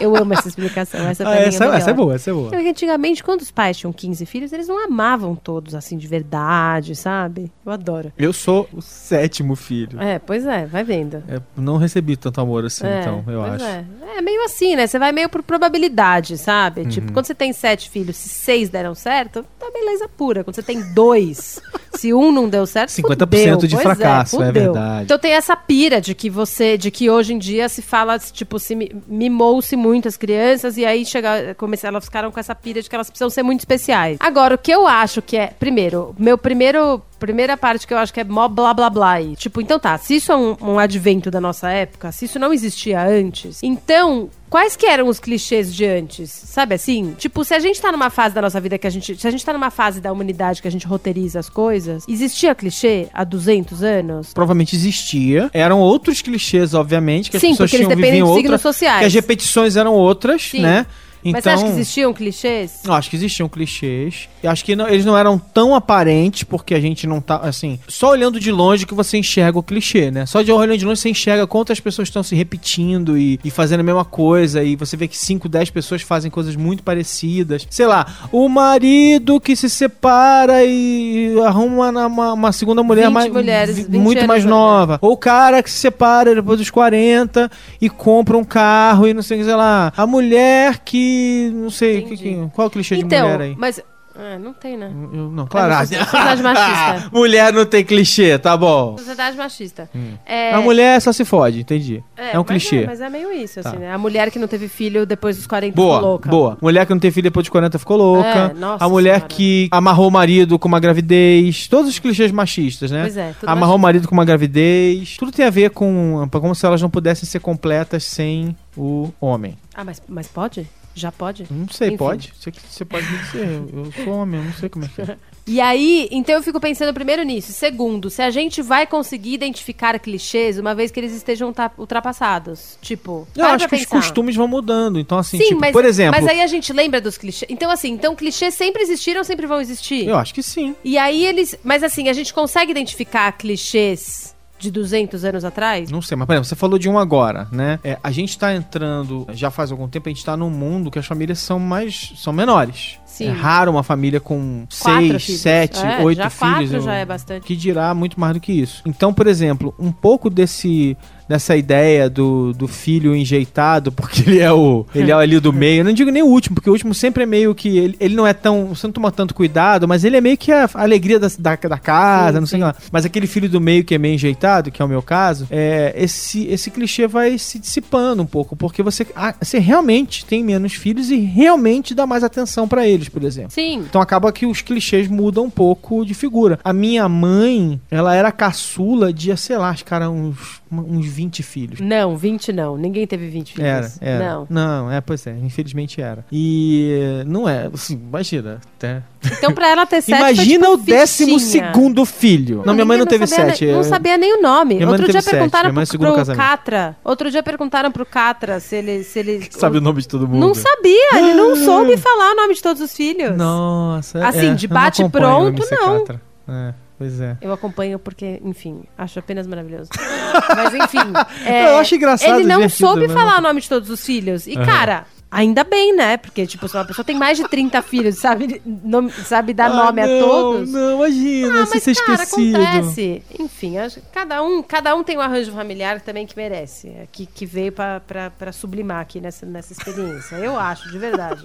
[0.01, 1.01] Eu amo essa explicação.
[1.09, 1.79] Essa, pra Ah, mim essa, é, melhor.
[1.79, 2.51] essa é boa, essa é boa.
[2.51, 6.95] Porque antigamente, quando os pais tinham 15 filhos, eles não amavam todos assim de verdade,
[6.95, 7.51] sabe?
[7.65, 8.13] Eu adoro.
[8.19, 10.01] Eu sou o sétimo filho.
[10.01, 11.23] É, pois é, vai vendo.
[11.29, 13.65] É, não recebi tanto amor assim, É, então, eu acho.
[13.65, 13.85] É.
[14.19, 14.87] é meio assim, né?
[14.87, 16.83] Você vai meio por probabilidade, sabe?
[16.83, 16.89] Uhum.
[16.89, 20.43] Tipo, quando você tem sete filhos, se seis deram certo, tá beleza pura.
[20.43, 21.61] Quando você tem dois,
[21.95, 23.57] se um não deu certo, 50% fudeu.
[23.59, 24.63] de Pois fracasso, é fudeu.
[24.73, 25.05] verdade.
[25.05, 28.59] Então tem essa pira de que você, de que hoje em dia se fala, tipo,
[28.59, 32.81] se mi- mimou-se muito as crianças e aí chega, comecei, elas ficaram com essa pira
[32.81, 34.17] de que elas precisam ser muito especiais.
[34.21, 38.13] Agora, o que eu acho que é, primeiro, meu primeiro primeira parte que eu acho
[38.13, 39.13] que é mó blá blá blá.
[39.13, 39.37] aí.
[39.37, 42.53] Tipo, então tá, se isso é um, um advento da nossa época, se isso não
[42.53, 44.29] existia antes, então.
[44.53, 46.31] Quais que eram os clichês de antes?
[46.31, 47.15] Sabe assim?
[47.17, 49.17] Tipo, se a gente tá numa fase da nossa vida que a gente.
[49.17, 52.55] Se a gente tá numa fase da humanidade que a gente roteiriza as coisas, existia
[52.55, 54.35] clichê há 200 anos?
[54.35, 55.49] Provavelmente existia.
[55.55, 58.99] Eram outros clichês, obviamente, que as Sim, pessoas porque eles tinham dependem de signos sociais.
[58.99, 60.61] Que as repetições eram outras, Sim.
[60.61, 60.85] né?
[61.25, 62.81] Então, Mas você acha que existiam clichês?
[62.85, 64.29] Eu acho que existiam clichês.
[64.43, 67.79] Eu acho que não- eles não eram tão aparentes, porque a gente não tá, assim...
[67.87, 70.27] Só olhando de longe que você enxerga o clichê, né?
[70.27, 73.81] Só de olhando de longe você enxerga quantas pessoas estão se repetindo e, e fazendo
[73.81, 74.63] a mesma coisa.
[74.65, 77.67] E você vê que 5, 10 pessoas fazem coisas muito parecidas.
[77.71, 83.33] Sei lá, o marido que se separa e arruma uma, uma- segunda mulher 20 mais,
[83.33, 84.99] mulheres, vi- 20 muito mais nova.
[85.01, 89.23] Ou o cara que se separa depois dos 40 e compra um carro e não
[89.23, 89.93] sei o que, sei lá.
[89.97, 91.12] A mulher que...
[91.55, 93.55] Não sei, que, que- qual é o clichê de então, mulher aí?
[93.59, 93.83] mas.
[94.15, 94.93] Ah, não tem, né?
[95.11, 95.73] Eu- não, claro.
[95.73, 97.09] É uma sociedade machista.
[97.17, 98.99] mulher não tem clichê, tá bom.
[98.99, 99.89] Sociedade machista.
[100.27, 102.05] É, A mulher só se fode, entendi.
[102.15, 102.85] É, um mas clichê.
[102.85, 103.71] mas é meio isso, Tá.
[103.71, 103.91] assim, né?
[103.91, 106.29] A mulher que não teve filho depois dos 40 Boa, ficou louca.
[106.29, 106.59] boa.
[106.61, 108.29] Mulher que não teve filho depois de 40 ficou louca.
[108.29, 109.29] É, nossa a mulher senhora.
[109.35, 111.67] que amarrou o marido com uma gravidez.
[111.67, 113.01] Todos os clichês machistas, né?
[113.05, 113.83] Pois é, tudo Amarrou o machista.
[113.87, 115.17] marido com uma gravidez.
[115.17, 116.29] Tudo tem a ver com.
[116.31, 119.57] Como se elas não pudessem ser completas sem o homem.
[119.75, 120.69] Ah, mas, mas pode?
[120.95, 121.47] Já pode?
[121.51, 121.97] Não sei, Enfim.
[121.97, 122.33] pode?
[122.39, 123.47] Você, você pode me dizer.
[123.47, 125.17] Eu, eu sou homem, eu não sei como é que é.
[125.45, 127.53] E aí, então eu fico pensando primeiro nisso.
[127.53, 132.79] Segundo, se a gente vai conseguir identificar clichês uma vez que eles estejam ultrapassados.
[132.81, 133.97] Tipo, Eu acho que pra os pensar.
[133.97, 135.01] costumes vão mudando.
[135.01, 136.21] Então, assim, Sim, tipo, mas, por exemplo.
[136.21, 137.51] mas aí a gente lembra dos clichês.
[137.51, 140.07] Então, assim, então clichês sempre existiram, sempre vão existir.
[140.07, 140.77] Eu acho que sim.
[140.85, 141.57] E aí eles.
[141.65, 144.32] Mas assim, a gente consegue identificar clichês
[144.63, 145.91] de 200 anos atrás?
[145.91, 147.81] Não sei, mas por exemplo, você falou de um agora, né?
[147.83, 150.99] É, a gente tá entrando, já faz algum tempo, a gente tá num mundo que
[150.99, 152.13] as famílias são mais.
[152.17, 152.99] são menores.
[153.13, 153.29] Sim.
[153.29, 155.41] É raro uma família com Quatro seis, filhos.
[155.43, 156.53] sete, É, oito já filhos.
[156.55, 157.47] quatro eu- já é bastante.
[157.47, 158.83] Que dirá muito mais do que isso.
[158.87, 160.97] Então, por exemplo, um pouco desse
[161.29, 165.81] dessa ideia do, do filho enjeitado, porque ele é o ele é ali do meio.
[165.81, 168.15] Eu não digo nem o último, porque o último sempre é meio que ele, ele
[168.15, 171.19] não é tão, você não toma tanto cuidado, mas ele é meio que a alegria
[171.19, 172.65] da, da, da casa, Sim, não sei sim.
[172.65, 172.75] lá.
[172.91, 175.95] Mas aquele filho do meio que é meio enjeitado, que é o meu caso, é,
[175.97, 180.75] esse esse clichê vai se dissipando um pouco, porque você ah, você realmente tem menos
[180.75, 183.51] filhos e realmente dá mais atenção pra eles, por exemplo.
[183.51, 183.79] Sim.
[183.81, 186.59] Então acaba que os clichês mudam um pouco de figura.
[186.63, 191.43] A minha mãe, ela era caçula de, sei lá, acho que era uns, uns 20
[191.43, 191.81] filhos.
[191.81, 192.77] Não, 20 não.
[192.77, 193.69] Ninguém teve 20 filhos.
[193.69, 194.25] Era, era.
[194.25, 194.47] Não.
[194.49, 196.25] Não, é, pois é, infelizmente era.
[196.33, 199.03] E não é, assim, imagina, até.
[199.39, 201.73] Então, pra ela ter sete Imagina foi, o tipo, décimo fichinha.
[201.73, 202.63] segundo filho.
[202.67, 203.65] Não, minha mãe não ninguém teve sabia sete.
[203.67, 204.75] nem- não sabia nem o nome.
[204.77, 206.37] Minha Outro não dia sete, perguntaram o pro, pro.
[206.37, 206.97] Catra.
[207.05, 209.05] Outro dia perguntaram pro Catra se ele.
[209.05, 210.41] Se ele Sabe o nome de todo mundo.
[210.41, 213.37] Não sabia, ele não soube falar o nome de todos os filhos.
[213.37, 216.05] Nossa, Assim, é, de não bate o pronto, não.
[216.49, 217.37] É, pois é.
[217.41, 219.91] Eu acompanho porque, enfim, acho apenas maravilhoso.
[220.57, 220.99] Mas enfim.
[221.45, 223.15] é, Eu acho engraçado, Ele não soube né?
[223.15, 224.47] falar o nome de todos os filhos.
[224.47, 225.05] E, cara.
[225.33, 226.19] Ainda bem, né?
[226.19, 229.87] Porque, tipo, se uma pessoa tem mais de 30 filhos, sabe, nome, sabe dar Ah,
[229.87, 230.71] nome a não, todos.
[230.71, 232.57] Não, imagina, Ah, se mas, ser cara, esquecido.
[232.63, 233.23] acontece.
[233.41, 236.89] Enfim, que cada um, cada um tem um arranjo familiar também que merece.
[236.89, 240.37] é, Que, que veio pra sublimar aqui nessa, nessa experiência.
[240.37, 241.43] Eu acho, de verdade.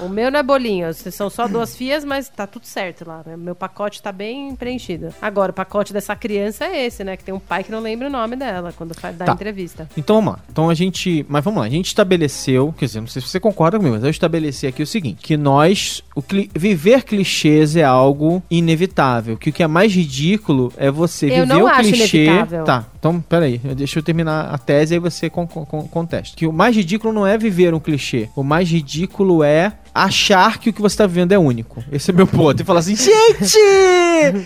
[0.00, 0.92] o meu não é bolinho.
[0.94, 3.22] São só duas fias, mas tá tudo certo lá.
[3.26, 3.36] né?
[3.36, 5.12] Meu pacote tá bem preenchido.
[5.20, 7.18] Agora, o pacote dessa criança é esse, né?
[7.18, 9.32] Que tem um pai que não lembra o nome dela quando faz, dá Tá.
[9.32, 9.86] entrevista.
[9.96, 10.40] Então vamos lá.
[10.50, 11.26] Então a gente.
[11.28, 12.72] Mas vamos lá, a gente estabeleceu.
[12.78, 15.36] Quer dizer, não sei se você concorda comigo, mas eu estabeleci aqui o seguinte: que
[15.36, 16.02] nós.
[16.16, 19.36] O cli- viver clichês é algo inevitável.
[19.36, 22.24] Que o que é mais ridículo é você Eu viver o clichê.
[22.24, 22.64] inevitável.
[22.64, 23.58] Tá, então peraí.
[23.76, 26.36] Deixa eu terminar a tese e aí você con con- contesta.
[26.36, 28.28] Que o mais ridículo não é viver um clichê.
[28.36, 31.82] O mais ridículo é achar que o que você tá vivendo é único.
[31.92, 32.60] Esse é meu ponto.
[32.60, 33.56] E falar assim, gente,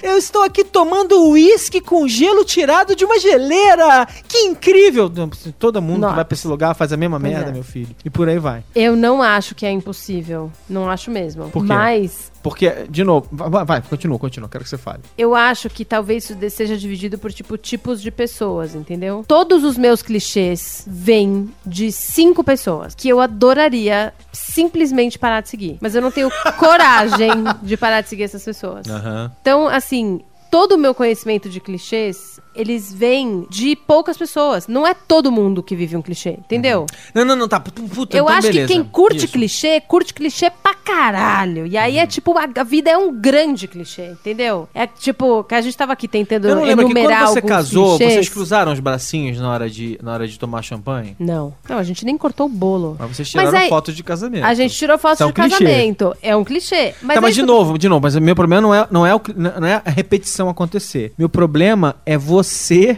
[0.02, 4.06] eu estou aqui tomando uísque com gelo tirado de uma geleira.
[4.28, 5.10] Que incrível.
[5.58, 6.12] Todo mundo Nossa.
[6.12, 7.52] que vai pra esse lugar faz a mesma Pois merda, é.
[7.52, 7.96] meu filho.
[8.04, 8.62] E por aí vai.
[8.74, 10.52] Eu não acho que é impossível.
[10.68, 11.48] Não acho mesmo.
[11.50, 11.68] Por quê?
[11.72, 14.48] Mas Porque, de novo, vai, vai continua, continua.
[14.48, 15.02] Quero que você fale.
[15.16, 19.24] Eu acho que talvez isso seja dividido por tipo tipos de pessoas, entendeu?
[19.26, 25.78] Todos os meus clichês vêm de cinco pessoas que eu adoraria simplesmente parar de seguir,
[25.80, 27.30] mas eu não tenho coragem
[27.62, 28.86] de parar de seguir essas pessoas.
[28.88, 29.32] Aham.
[29.40, 30.20] Então, assim,
[30.50, 34.66] todo o meu conhecimento de clichês, eles vêm de poucas pessoas.
[34.66, 36.84] Não é todo mundo que vive um clichê, entendeu?
[37.14, 37.60] Não, não, não, tá.
[37.60, 38.66] Puta, Eu então acho beleza.
[38.68, 39.28] que quem curte Isso.
[39.32, 41.66] clichê, curte clichê pra caralho.
[41.66, 44.68] E aí é tipo, a, a vida é um grande clichê, entendeu?
[44.74, 47.96] É tipo, que a gente tava aqui tentando Eu não lembro que quando você casou,
[47.96, 48.14] clichês.
[48.14, 51.14] vocês cruzaram os bracinhos na hora de, na hora de tomar champanhe?
[51.18, 51.54] Não.
[51.68, 52.96] Não, a gente nem cortou o bolo.
[52.98, 54.44] Mas vocês tiraram Mas aí- fotos de casamento.
[54.44, 55.64] A gente tirou fotos Isso é um de clichê.
[55.64, 56.16] casamento.
[56.22, 56.94] É um clichê.
[57.02, 58.86] Mas, tá, mas é de isso- novo, de novo, mas o meu problema não é,
[58.90, 61.12] não, é o não é a repetição acontecer.
[61.18, 62.47] Meu problema é você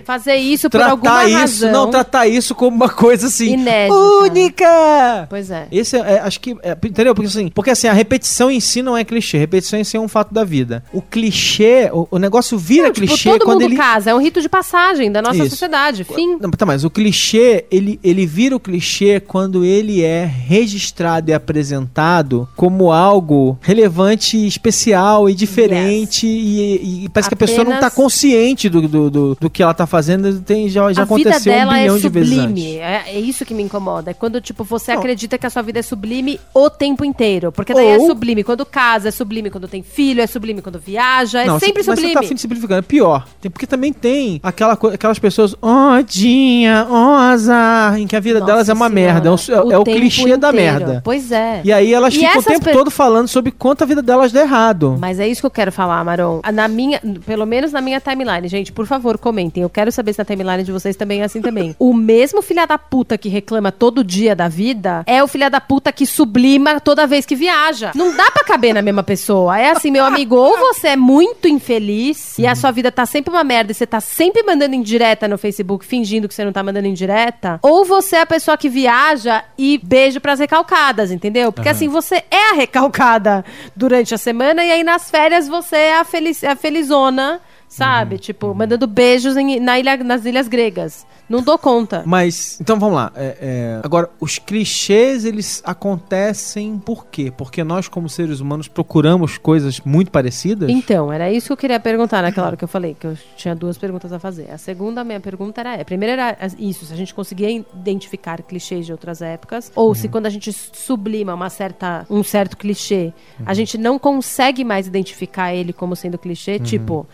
[0.04, 1.36] Fazer isso por alguma isso,
[1.66, 1.72] razão.
[1.72, 3.94] não tratar isso como uma coisa assim Inédita.
[3.94, 5.26] única.
[5.28, 5.66] Pois é.
[5.70, 7.14] Esse é, é, acho que, é, entendeu?
[7.14, 9.96] Porque assim, porque assim, a repetição em si não é clichê, a repetição em si
[9.96, 10.82] é um fato da vida.
[10.92, 14.10] O clichê, o, o negócio vira Não, tipo, clichê todo quando mundo ele casa.
[14.10, 15.50] É um rito de passagem da nossa Isso.
[15.50, 16.04] sociedade.
[16.04, 16.36] Fim.
[16.40, 21.34] Não, tá, mas o clichê, ele, ele vira o clichê quando ele é registrado e
[21.34, 26.26] apresentado como algo relevante, especial e diferente.
[26.26, 29.62] E, e parece que a pessoa não tá Apenas- consciente do, do, do, do que
[29.62, 30.40] ela tá fazendo.
[30.42, 32.76] Tem, já já a aconteceu um bilhão é de vezes sublime.
[32.76, 34.10] É, é isso que me incomoda.
[34.10, 34.98] É quando, tipo, você Não.
[35.00, 37.50] acredita que a sua vida é sublime o tempo inteiro.
[37.50, 40.78] Porque daí Ou- é sublime quando casa, é sublime quando tem filho, é sublime quando
[40.78, 42.14] viaja, é Não, sempre você, mas sublime.
[42.20, 42.78] você tá de simplificando.
[42.80, 43.26] É pior.
[43.40, 48.40] Tem, porque também tem aquela, aquelas pessoas, ó, Dinha, ó, azar, em que a vida
[48.40, 49.28] Nossa delas é uma Senhora, merda.
[49.28, 50.56] É o, é o clichê da inteiro.
[50.56, 51.00] merda.
[51.04, 51.60] Pois é.
[51.64, 54.32] E aí elas E ficam o tempo pe- todo falando sobre quanto a vida delas
[54.32, 54.96] dá errado.
[55.00, 56.40] Mas é isso que eu quero falar, Maron.
[56.52, 59.62] Na minha, pelo menos na minha timeline, gente, por favor, comentem.
[59.62, 61.74] Eu quero saber se na timeline de vocês também é assim também.
[61.80, 65.60] O mesmo filha da puta que reclama todo dia da vida é o filha da
[65.60, 67.92] puta que sublima toda vez que viaja.
[67.94, 69.58] Não dá pra caber na mesma pessoa.
[69.58, 73.30] É assim, meu amigo, ou você é muito infeliz e a sua vida tá sempre
[73.30, 76.62] uma merda e você tá sempre mandando indireta no Facebook fingindo que você não tá
[76.62, 81.52] mandando indireta, ou você é a pessoa que viaja e beijo pras recalcadas, entendeu?
[81.52, 85.98] Porque assim, você é a recalcada durante a semana e aí nas férias você é
[85.98, 87.40] a, feliz, a felizona,
[87.70, 88.18] sabe?
[88.18, 91.06] Tipo, mandando beijos em- na ilha, nas ilhas gregas.
[91.28, 92.02] Não dou conta.
[92.04, 93.12] Mas, então vamos lá.
[93.14, 97.30] É, é, agora, os clichês, eles acontecem por quê?
[97.34, 100.68] Porque nós, como seres humanos, procuramos coisas muito parecidas?
[100.68, 103.54] Então, era isso que eu queria perguntar naquela hora que eu falei, que eu tinha
[103.54, 104.50] duas perguntas a fazer.
[104.50, 108.84] A segunda, minha pergunta era, a primeira era isso, se a gente conseguia identificar clichês
[108.86, 113.12] de outras épocas, ou se quando a gente sublima uma certa, um certo clichê,
[113.46, 117.06] a gente não consegue mais identificar ele como sendo clichê, tipo,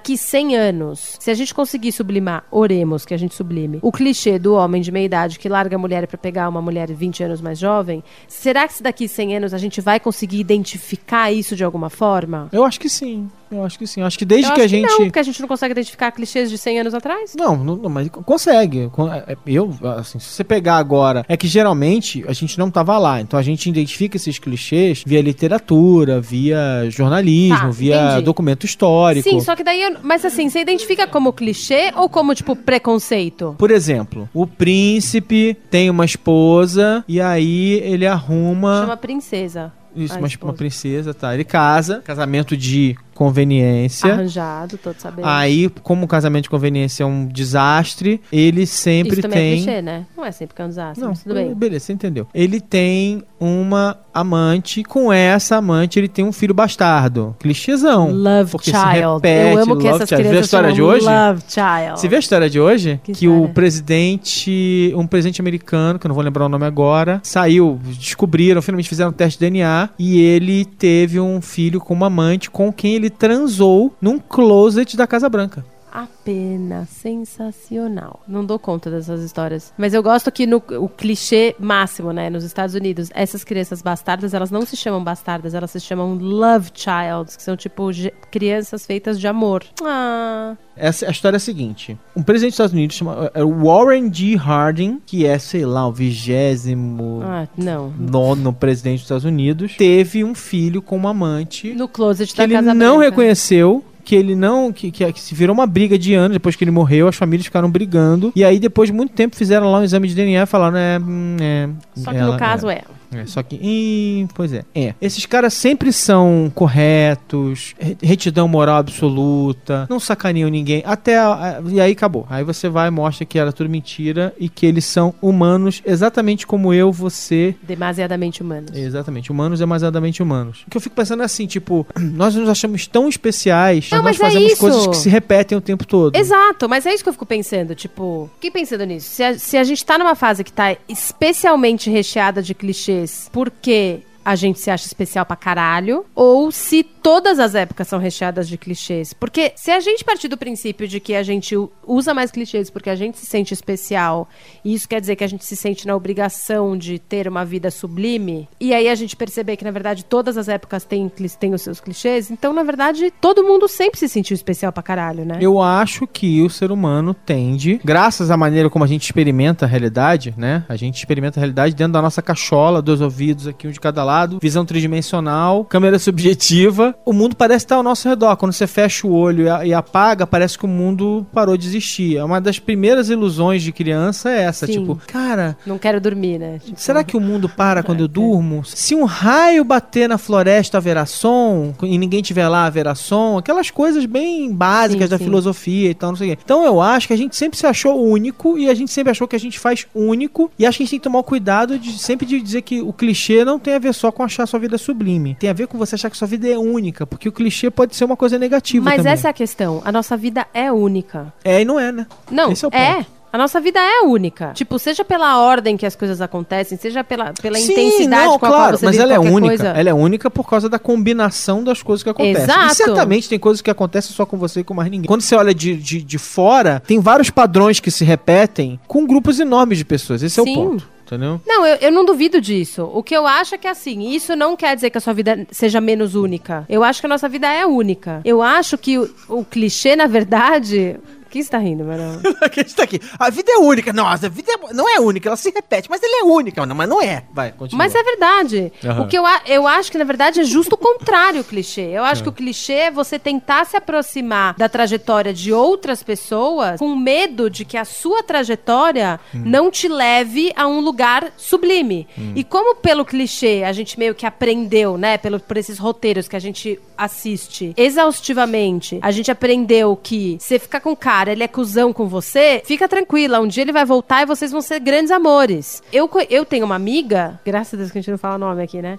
[0.00, 4.38] daqui 100 anos, se a gente conseguir sublimar, oremos que a gente sublime, o clichê
[4.38, 7.42] do homem de meia idade que larga a mulher pra pegar uma mulher 20 anos
[7.42, 11.62] mais jovem, será que se daqui 100 anos a gente vai conseguir identificar isso de
[11.62, 12.48] alguma forma?
[12.50, 13.28] Eu acho que sim.
[13.50, 14.00] Eu acho que sim.
[14.00, 14.86] Eu acho que desde Eu que a gente.
[14.88, 17.34] não, porque a gente não consegue identificar clichês de 100 anos atrás.
[17.36, 18.88] Não, não, não, mas consegue.
[18.92, 22.96] Con- é, Eu, assim, se você pegar agora, é que geralmente a gente não tava
[22.98, 28.22] lá, então a gente identifica esses clichês via literatura, via jornalismo, Tá, via entendi.
[28.24, 29.28] documento histórico.
[29.28, 29.82] Sim, só que daí.
[29.82, 33.54] eu- Mas assim, você identifica como clichê ou como, tipo, preconceito?
[33.58, 38.80] Por exemplo, o príncipe tem uma esposa e aí ele arruma.
[38.82, 39.72] Chama princesa.
[39.94, 41.34] Isso, uma, uma princesa, tá?
[41.34, 44.14] Ele casa, casamento de conveniência.
[44.14, 45.26] Arranjado, todos sabendo.
[45.28, 49.62] Aí, como o casamento de conveniência é um desastre, ele sempre Isso também é tem.
[49.62, 50.06] clichê, né?
[50.16, 51.54] Não é sempre que é um desastre, Não, tudo bem.
[51.54, 52.26] beleza, você entendeu.
[52.32, 57.36] Ele tem uma amante, com essa amante ele tem um filho bastardo.
[57.38, 58.10] Clichêzão.
[58.10, 59.14] Love porque se Child.
[59.14, 60.22] repete, Eu amo que essas child.
[60.22, 61.04] Viu a crianças história de hoje?
[61.06, 62.00] Love Child.
[62.00, 63.00] Você viu a história de hoje?
[63.04, 67.20] Que Que, o presidente, um presidente americano, que eu não vou lembrar o nome agora,
[67.22, 72.06] saiu, descobriram, finalmente fizeram um teste de DNA e ele teve um filho com uma
[72.06, 75.64] amante com quem ele transou num closet da Casa Branca.
[75.92, 78.20] Apenas sensacional.
[78.28, 79.72] Não dou conta dessas histórias.
[79.76, 84.34] Mas eu gosto que no o clichê máximo, né, nos Estados Unidos, essas crianças bastardas,
[84.34, 87.90] elas não se chamam bastardas, elas se chamam love childs, que são tipo
[88.30, 89.64] crianças feitas de amor.
[89.82, 93.64] Ah, Essa, a história é a seguinte: um presidente dos Estados Unidos chama é o
[93.64, 94.36] Warren G.
[94.36, 97.92] Harding, que é, sei lá, o vigésimo ah, não.
[97.98, 102.44] nono presidente dos Estados Unidos, teve um filho com uma amante No closet que da
[102.44, 103.10] ele Casa não Branca.
[103.10, 103.84] reconheceu.
[104.10, 104.72] Que ele não.
[104.72, 107.44] Que, que, que se virou uma briga de anos depois que ele morreu, as famílias
[107.46, 108.32] ficaram brigando.
[108.34, 110.98] E aí, depois de muito tempo, fizeram lá um exame de DNA e falaram, é.
[110.98, 112.82] hum, é Só que ela- no caso é.
[113.12, 113.54] é, só que.
[113.56, 114.64] Ih, pois é.
[114.74, 114.94] É.
[115.00, 120.82] Esses caras sempre são corretos, re- retidão moral absoluta, não sacaneam ninguém.
[120.84, 121.16] Até.
[121.18, 122.26] a- a- e aí acabou.
[122.28, 126.46] Aí você vai e mostra que era tudo mentira e que eles são humanos exatamente
[126.46, 127.54] como eu, você.
[127.62, 128.70] Demasiadamente humanos.
[128.74, 130.64] Exatamente, humanos demasiadamente humanos.
[130.66, 134.18] O que eu fico pensando é assim, tipo, nós nos achamos tão especiais, Não, mas
[134.18, 134.60] nós é fazemos isso.
[134.60, 136.16] coisas que se repetem o tempo todo.
[136.16, 139.10] Exato, mas é isso que eu fico pensando, tipo, fiquei pensando nisso.
[139.10, 144.00] Se a, se a gente tá numa fase que tá especialmente recheada de clichês, porque
[144.24, 148.58] a gente se acha especial pra caralho, ou se todas as épocas são recheadas de
[148.58, 149.12] clichês.
[149.12, 151.56] Porque se a gente partir do princípio de que a gente
[151.86, 154.28] usa mais clichês porque a gente se sente especial,
[154.64, 157.70] e isso quer dizer que a gente se sente na obrigação de ter uma vida
[157.70, 161.62] sublime, e aí a gente perceber que, na verdade, todas as épocas têm, têm os
[161.62, 165.38] seus clichês, então, na verdade, todo mundo sempre se sentiu especial pra caralho, né?
[165.40, 169.68] Eu acho que o ser humano tende, graças à maneira como a gente experimenta a
[169.68, 170.64] realidade, né?
[170.68, 174.04] A gente experimenta a realidade dentro da nossa cachola, dois ouvidos aqui, um de cada
[174.04, 174.09] lado,
[174.40, 176.94] visão tridimensional, câmera subjetiva.
[177.04, 178.36] O mundo parece estar ao nosso redor.
[178.36, 182.16] Quando você fecha o olho e, apaga, parece que o mundo parou de existir.
[182.16, 184.72] É uma das primeiras ilusões de criança é essa, Sim.
[184.80, 186.60] tipo, cara, Não quero dormir, né?
[186.64, 188.12] Tipo, Será que o mundo para quando eu É.
[188.12, 188.64] durmo?
[188.64, 193.70] Se um raio bater na floresta haverá som e ninguém tiver lá haverá som, aquelas
[193.70, 195.24] coisas bem básicas Sim, da sim.
[195.24, 196.42] filosofia e tal, não sei o quê.
[196.44, 199.28] Então eu acho que a gente sempre se achou único e a gente sempre achou
[199.28, 201.78] que a gente faz único e acho que a gente tem que tomar o cuidado
[201.78, 204.58] de sempre de dizer que o clichê não tem a ver só com achar sua
[204.58, 205.36] vida sublime.
[205.38, 207.94] Tem a ver com você achar que sua vida é única, porque o clichê pode
[207.94, 209.12] ser uma coisa negativa Mas também.
[209.12, 209.82] essa é a questão.
[209.84, 211.32] A nossa vida é única.
[211.44, 212.06] É e não é, né?
[212.30, 212.94] Não, Esse é o é.
[212.94, 213.20] ponto.
[213.32, 214.52] A nossa vida é única.
[214.54, 218.46] Tipo, seja pela ordem que as coisas acontecem, seja pela, pela Sim, intensidade não, com
[218.46, 219.46] a claro, qual você mas ela é única.
[219.46, 219.68] coisa.
[219.68, 222.42] Ela é única por causa da combinação das coisas que acontecem.
[222.42, 222.72] Exato.
[222.72, 225.06] E certamente tem coisas que acontecem só com você e com mais ninguém.
[225.06, 229.38] Quando você olha de, de, de fora, tem vários padrões que se repetem com grupos
[229.38, 230.24] enormes de pessoas.
[230.24, 230.50] Esse é Sim.
[230.50, 230.88] o ponto.
[231.10, 231.40] Entendeu?
[231.44, 232.88] Não, eu, eu não duvido disso.
[232.94, 235.44] O que eu acho é que, assim, isso não quer dizer que a sua vida
[235.50, 236.64] seja menos única.
[236.68, 238.20] Eu acho que a nossa vida é única.
[238.24, 240.96] Eu acho que o, o clichê, na verdade,
[241.30, 242.20] Quem está rindo, Marão?
[242.52, 243.00] Quem está aqui?
[243.18, 243.92] A vida é única.
[243.92, 246.64] Nossa, a vida é- não é única, ela se repete, mas ela é única.
[246.66, 247.22] Não, mas não é.
[247.32, 247.78] Vai, continua.
[247.78, 248.72] Mas é verdade.
[248.84, 249.02] Aham.
[249.02, 251.82] O que eu, eu acho que, na verdade, é justo o contrário o clichê.
[251.92, 256.78] Eu acho que o clichê é você tentar se aproximar da trajetória de outras pessoas
[256.80, 262.06] com medo de que a sua trajetória não te leve a um lugar sublime.
[262.34, 266.36] E como pelo clichê a gente meio que aprendeu, né, pelo, por esses roteiros que
[266.36, 271.48] a gente assiste exaustivamente, a gente aprendeu que você ficar com o cara, ele é
[271.48, 275.10] cuzão com você, fica tranquila, um dia ele vai voltar e vocês vão ser grandes
[275.10, 275.82] amores.
[275.92, 278.80] Eu, eu tenho uma amiga, graças a Deus que a gente não fala nome aqui,
[278.80, 278.98] né?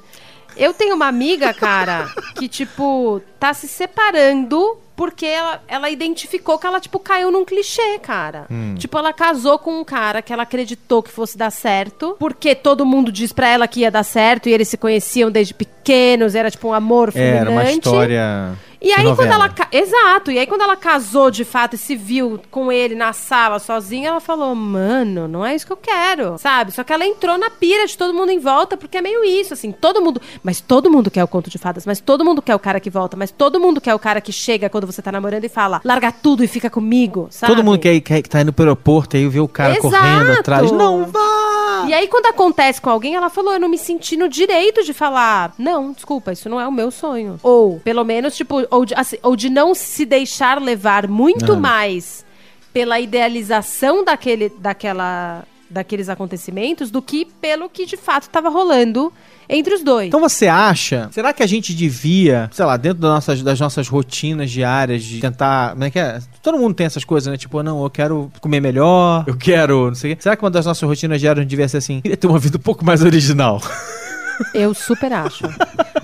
[0.56, 2.08] Eu tenho uma amiga, cara,
[2.38, 7.98] que, tipo, tá se separando porque ela, ela identificou que ela, tipo, caiu num clichê,
[7.98, 8.46] cara.
[8.78, 12.86] Tipo, ela casou com um cara que ela acreditou que fosse dar certo, porque todo
[12.86, 16.52] mundo diz pra ela que ia dar certo e eles se conheciam desde pequenos, era,
[16.52, 17.42] tipo, um amor fulminante.
[17.42, 18.54] Era uma história.
[18.82, 19.34] E aí, quando novela.
[19.36, 19.50] ela.
[19.50, 20.32] ca- Exato.
[20.32, 24.10] E aí, quando ela casou de fato e se viu com ele na sala sozinha,
[24.10, 26.38] ela falou: Mano, não é isso que eu quero.
[26.40, 26.72] Sabe?
[26.72, 29.54] Só que ela entrou na pira de todo mundo em volta, porque é meio isso,
[29.54, 29.72] assim.
[29.72, 30.20] Todo mundo.
[30.44, 32.90] Mas todo mundo quer o conto de fadas, mas todo mundo quer o cara que
[32.90, 35.80] volta, mas todo mundo quer o cara que chega quando você tá namorando e fala:
[35.86, 37.28] Larga tudo e fica comigo.
[37.30, 37.54] Sabe?
[37.54, 39.90] Todo mundo quer, quer, tá indo pro aeroporto aí vê o cara Exato.
[39.92, 40.72] correndo atrás.
[40.72, 41.20] Não vá!
[41.88, 44.94] E aí, quando acontece com alguém, ela falou: Eu não me senti no direito de
[44.94, 47.40] falar, não, desculpa, isso não é o meu sonho.
[47.44, 51.58] Ou, pelo menos, tipo, ou de, assim, ou de não se deixar levar muito Ah.
[51.58, 52.26] mais
[52.74, 59.12] pela idealização daquele, daquela, daqueles acontecimentos do que pelo que de fato estava rolando
[59.50, 60.08] entre os dois.
[60.08, 63.88] Então você acha, será que a gente devia, sei lá, dentro das nossas, das nossas
[63.88, 65.72] rotinas diárias, de tentar.
[65.72, 66.20] Como é que é?
[66.42, 67.38] Todo mundo tem essas coisas, né?
[67.38, 69.88] Tipo, não, eu quero comer melhor, eu quero.
[69.88, 70.22] Não sei o quê.
[70.22, 72.02] Será que uma das nossas rotinas diárias devia ser assim?
[72.02, 73.62] Queria ter uma vida um pouco mais original.
[74.54, 75.44] Eu super acho.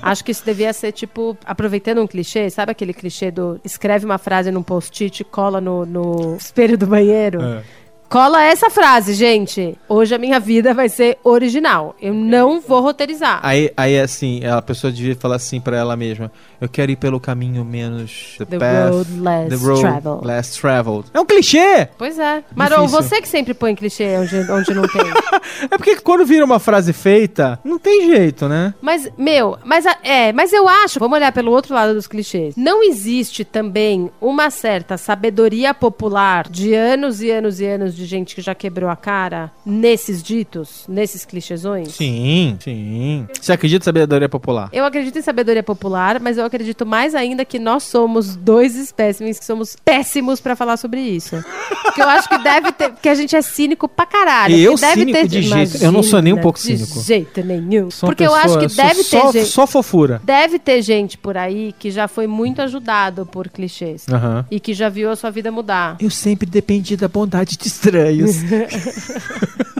[0.01, 4.17] acho que isso devia ser, tipo, aproveitando um clichê, sabe aquele clichê do escreve uma
[4.17, 7.41] frase num post-it e cola no, no espelho do banheiro?
[7.41, 7.63] É.
[8.09, 9.77] Cola essa frase, gente.
[9.89, 11.93] Hoje a minha vida vai ser original.
[12.01, 13.41] Eu não vou roteirizar.
[13.43, 17.19] Aí, aí assim, a pessoa devia falar assim pra ela mesma: Eu quero ir pelo
[17.19, 18.35] caminho menos.
[18.37, 20.25] The, The path, road less the road traveled.
[20.25, 21.05] less traveled.
[21.13, 21.89] É um clichê!
[21.97, 22.43] Pois é.
[22.55, 22.87] Difícil.
[22.87, 25.01] você que sempre põe clichê onde, onde não tem.
[25.71, 28.73] É porque quando vira uma frase feita, não tem jeito, né?
[28.81, 32.55] Mas, meu, mas é, mas eu acho, vamos olhar pelo outro lado dos clichês.
[32.55, 38.33] Não existe também uma certa sabedoria popular de anos e anos e anos de gente
[38.35, 41.93] que já quebrou a cara nesses ditos, nesses clichêsões?
[41.95, 43.27] Sim, sim.
[43.41, 44.69] Você acredita em sabedoria popular?
[44.71, 49.39] Eu acredito em sabedoria popular, mas eu acredito mais ainda que nós somos dois espécimes
[49.39, 51.43] que somos péssimos pra falar sobre isso.
[51.83, 54.55] Porque eu acho que deve ter, que a gente é cínico pra caralho.
[54.55, 57.01] E eu deve cínico ter, de jeito- eu não sou nem um pouco de cínico.
[57.01, 57.89] jeito nenhum.
[57.91, 60.21] Sou Porque eu acho pessoa- que deve só, ter gente, Só fofura.
[60.23, 64.05] deve ter gente por aí que já foi muito ajudado por clichês.
[64.09, 64.45] Aham.
[64.51, 65.97] E que já viu a sua vida mudar.
[65.99, 68.35] Eu sempre dependi da bondade de estranhos.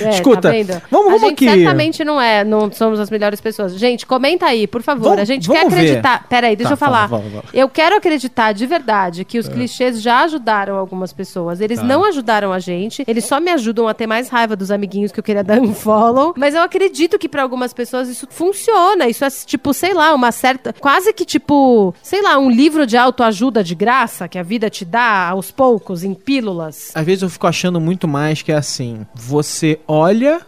[0.00, 0.80] É, Escuta, tá vendo?
[0.90, 1.58] vamos- a vamos gente aqui.
[1.58, 3.74] certamente não é, não somos as melhores pessoas.
[3.78, 5.04] Gente, comenta aí, por favor.
[5.10, 5.76] Vamos- a gente vamos quer ver.
[5.76, 6.26] acreditar.
[6.28, 7.08] Peraí, deixa Tá, eu falar.
[7.08, 7.44] fala, fala, fala.
[7.52, 11.60] Eu quero acreditar de verdade que os clichês já ajudaram algumas pessoas.
[11.60, 11.84] Eles Tá.
[11.84, 13.04] não ajudaram a gente.
[13.06, 15.74] Eles só me ajudam a ter mais raiva dos amiguinhos que eu queria dar um
[15.74, 16.34] follow.
[16.36, 19.06] Mas eu acredito que pra algumas pessoas isso funciona.
[19.08, 20.72] Isso é tipo, sei lá, uma certa.
[20.72, 24.84] Quase que tipo, sei lá, um livro de autoajuda de graça que a vida te
[24.84, 26.90] dá aos poucos, em pílulas.
[26.94, 30.40] Às vezes eu fico achando muito mais que é assim: você olha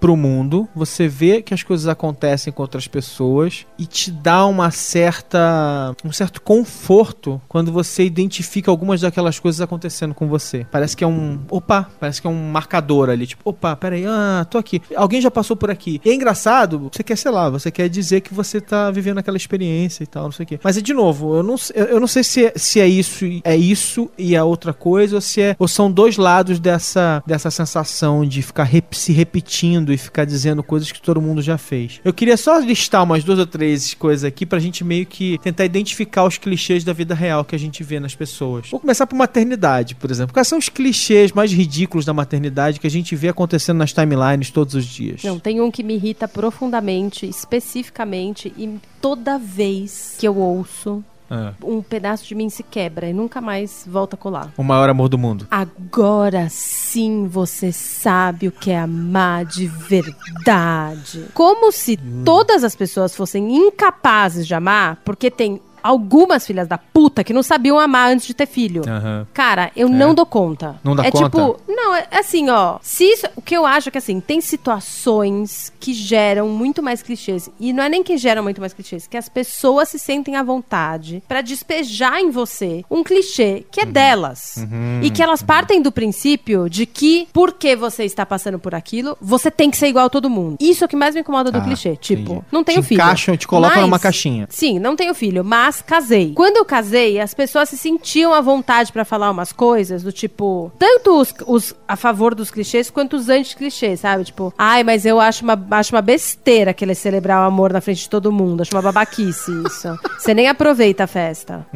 [0.00, 4.70] pro mundo, você vê que as coisas acontecem com outras pessoas e te dá uma
[4.70, 10.66] certa um certo conforto quando você identifica algumas daquelas coisas acontecendo com você.
[10.70, 14.46] Parece que é um, opa, parece que é um marcador ali, tipo, opa, peraí, ah,
[14.48, 14.80] tô aqui.
[14.96, 16.00] Alguém já passou por aqui.
[16.04, 19.36] E é engraçado, você quer, sei lá, você quer dizer que você tá vivendo aquela
[19.36, 20.60] experiência e tal, não sei o quê.
[20.62, 23.56] Mas é de novo, eu não, eu não sei se é, se é isso, é
[23.56, 28.24] isso e é outra coisa ou se é ou são dois lados dessa dessa sensação
[28.24, 32.00] de ficar rep- se repetindo e ficar dizendo coisas que todo mundo já fez.
[32.04, 35.64] Eu queria só listar umas duas ou três coisas aqui pra gente meio que tentar
[35.64, 38.70] identificar os clichês da vida real que a gente vê nas pessoas.
[38.70, 40.32] Vou começar por maternidade, por exemplo.
[40.32, 44.50] Quais são os clichês mais ridículos da maternidade que a gente vê acontecendo nas timelines
[44.50, 45.22] todos os dias?
[45.22, 51.52] Não, tem um que me irrita profundamente, especificamente, e toda vez que eu ouço, Ah.
[51.62, 54.52] um pedaço de mim se quebra e nunca mais volta a colar.
[54.56, 55.46] O maior amor do mundo.
[55.48, 61.26] Agora sim você sabe o que é amar de verdade.
[61.32, 67.22] Como se todas as pessoas fossem incapazes de amar, porque tem algumas filhas da puta
[67.24, 68.82] que não sabiam amar antes de ter filho.
[68.88, 69.26] Aham.
[69.32, 70.76] Cara, eu não dou conta.
[70.84, 71.24] Não dá é conta?
[71.24, 72.78] tipo, não, é assim, ó.
[72.82, 77.02] Se isso, o que eu acho é que assim, tem situações que geram muito mais
[77.02, 77.48] clichês.
[77.58, 80.42] E não é nem que geram muito mais clichês, que as pessoas se sentem à
[80.42, 84.64] vontade pra despejar em você um clichê que é delas.
[85.02, 89.50] E que elas partem do princípio de que, porque você está passando por aquilo, você
[89.50, 90.56] tem que ser igual a todo mundo.
[90.60, 91.96] Isso é o que mais me incomoda do Ah, clichê.
[91.96, 92.42] Tipo, entendi.
[92.52, 93.00] não tenho Te filho.
[93.00, 94.46] encaixam te colocam Mas- numa caixinha.
[94.50, 96.32] Sim, não tenho filho, mas casei.
[96.34, 100.72] Quando eu casei, as pessoas se sentiam à vontade pra falar umas coisas do tipo,
[100.78, 104.24] tanto os, os a favor dos clichês quanto os anti-clichês, sabe?
[104.24, 108.02] Tipo, ai, mas eu acho uma, acho uma besteira aquele celebrar o amor na frente
[108.02, 108.62] de todo mundo.
[108.62, 109.98] Acho uma babaquice isso.
[110.18, 111.66] Você nem aproveita a festa.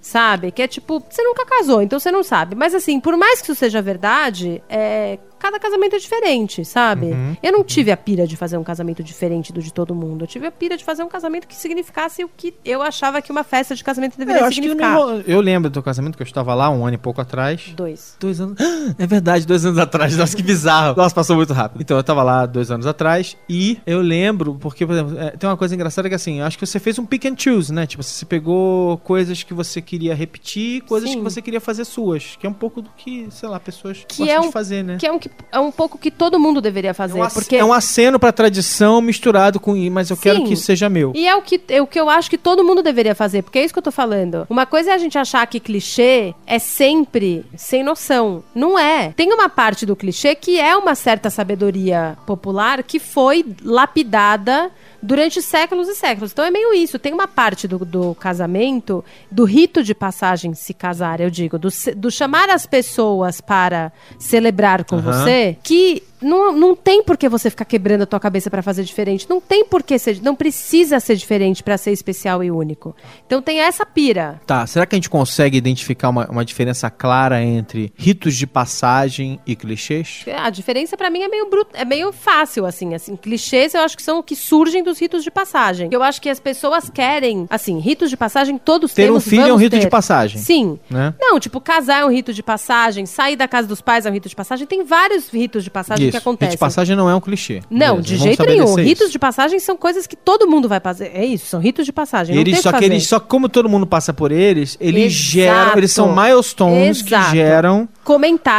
[0.00, 0.50] Sabe?
[0.50, 2.54] Que é tipo, você nunca casou, então você não sabe.
[2.54, 5.18] Mas assim, por mais que isso seja verdade, é.
[5.42, 7.08] Cada casamento é diferente, sabe?
[7.42, 10.22] Eu não tive a pira de fazer um casamento diferente do de todo mundo.
[10.22, 13.32] Eu tive a pira de fazer um casamento que significasse o que eu achava que
[13.32, 14.94] uma festa de casamento É, deveria eu acho que significar.
[14.94, 17.72] não- eu lembro do teu casamento que eu estava lá um ano e pouco atrás.
[17.74, 18.16] Dois.
[18.20, 18.56] Dois anos.
[18.98, 20.16] É verdade, dois anos atrás.
[20.16, 20.94] Nossa, que bizarro.
[20.96, 21.80] Nossa, passou muito rápido.
[21.80, 25.48] Então, eu tava lá dois anos atrás e eu lembro, porque, por exemplo, é, tem
[25.50, 27.84] uma coisa engraçada que assim, eu acho que você fez um pick and choose, né?
[27.86, 31.16] Tipo, você pegou coisas que você queria repetir, coisas Sim.
[31.18, 32.36] que você queria fazer suas.
[32.38, 34.82] Que é um pouco do que, sei lá, pessoas Que gostam é de um- fazer,
[34.84, 34.96] né?
[34.98, 37.18] Que é um, que é um pouco que todo mundo deveria fazer.
[37.18, 39.72] é, um porque é um aceno pra tradição misturado com.
[39.90, 40.44] Mas eu quero Sim.
[40.46, 41.12] que seja meu.
[41.14, 43.58] E é o, que, é o que eu acho que todo mundo deveria fazer, porque
[43.58, 44.46] é isso que eu tô falando.
[44.48, 48.42] Uma coisa é a gente achar que clichê é sempre sem noção.
[48.54, 49.12] Não é.
[49.12, 54.70] Tem uma parte do clichê que é uma certa sabedoria popular que foi lapidada
[55.02, 56.30] durante séculos e séculos.
[56.32, 56.98] Então é meio isso.
[56.98, 61.68] Tem uma parte do, do casamento, do rito de passagem se casar, eu digo, do,
[61.96, 65.12] do chamar as pessoas para celebrar com Aham.
[65.12, 68.84] você, que não, não tem por que você ficar quebrando a tua cabeça pra fazer
[68.84, 69.26] diferente.
[69.28, 70.20] Não tem por que ser.
[70.22, 72.94] Não precisa ser diferente pra ser especial e único.
[73.26, 74.40] Então tem essa pira.
[74.46, 79.40] Tá, será que a gente consegue identificar uma, uma diferença clara entre ritos de passagem
[79.46, 80.24] e clichês?
[80.36, 83.96] A diferença pra mim é meio brut, é meio fácil assim, assim, clichês eu acho
[83.96, 85.88] que são o que surgem dos ritos de passagem.
[85.92, 89.42] Eu acho que as pessoas querem, assim, ritos de passagem todos Ter um temos, filho
[89.42, 89.90] é um rito de ter.
[89.90, 90.40] passagem.
[90.40, 90.78] Sim.
[90.88, 91.14] Né?
[91.20, 94.12] Não, tipo, casar é um rito de passagem, sair da casa dos pais é um
[94.12, 96.44] rito de passagem, tem vários ritos de passagem que Isso.
[96.44, 97.60] Rito de passagem não é um clichê.
[97.70, 98.64] Não, Beleza, de vamos jeito nenhum.
[98.64, 99.12] estabelecer Ritos isso.
[99.12, 101.10] de passagem são coisas que todo mundo vai fazer.
[101.14, 102.36] É isso, são ritos de passagem.
[102.36, 105.22] Eles, só que eles, só como todo mundo passa por eles, eles Exato.
[105.30, 107.30] geram, eles são milestones Exato.
[107.30, 107.88] que geram,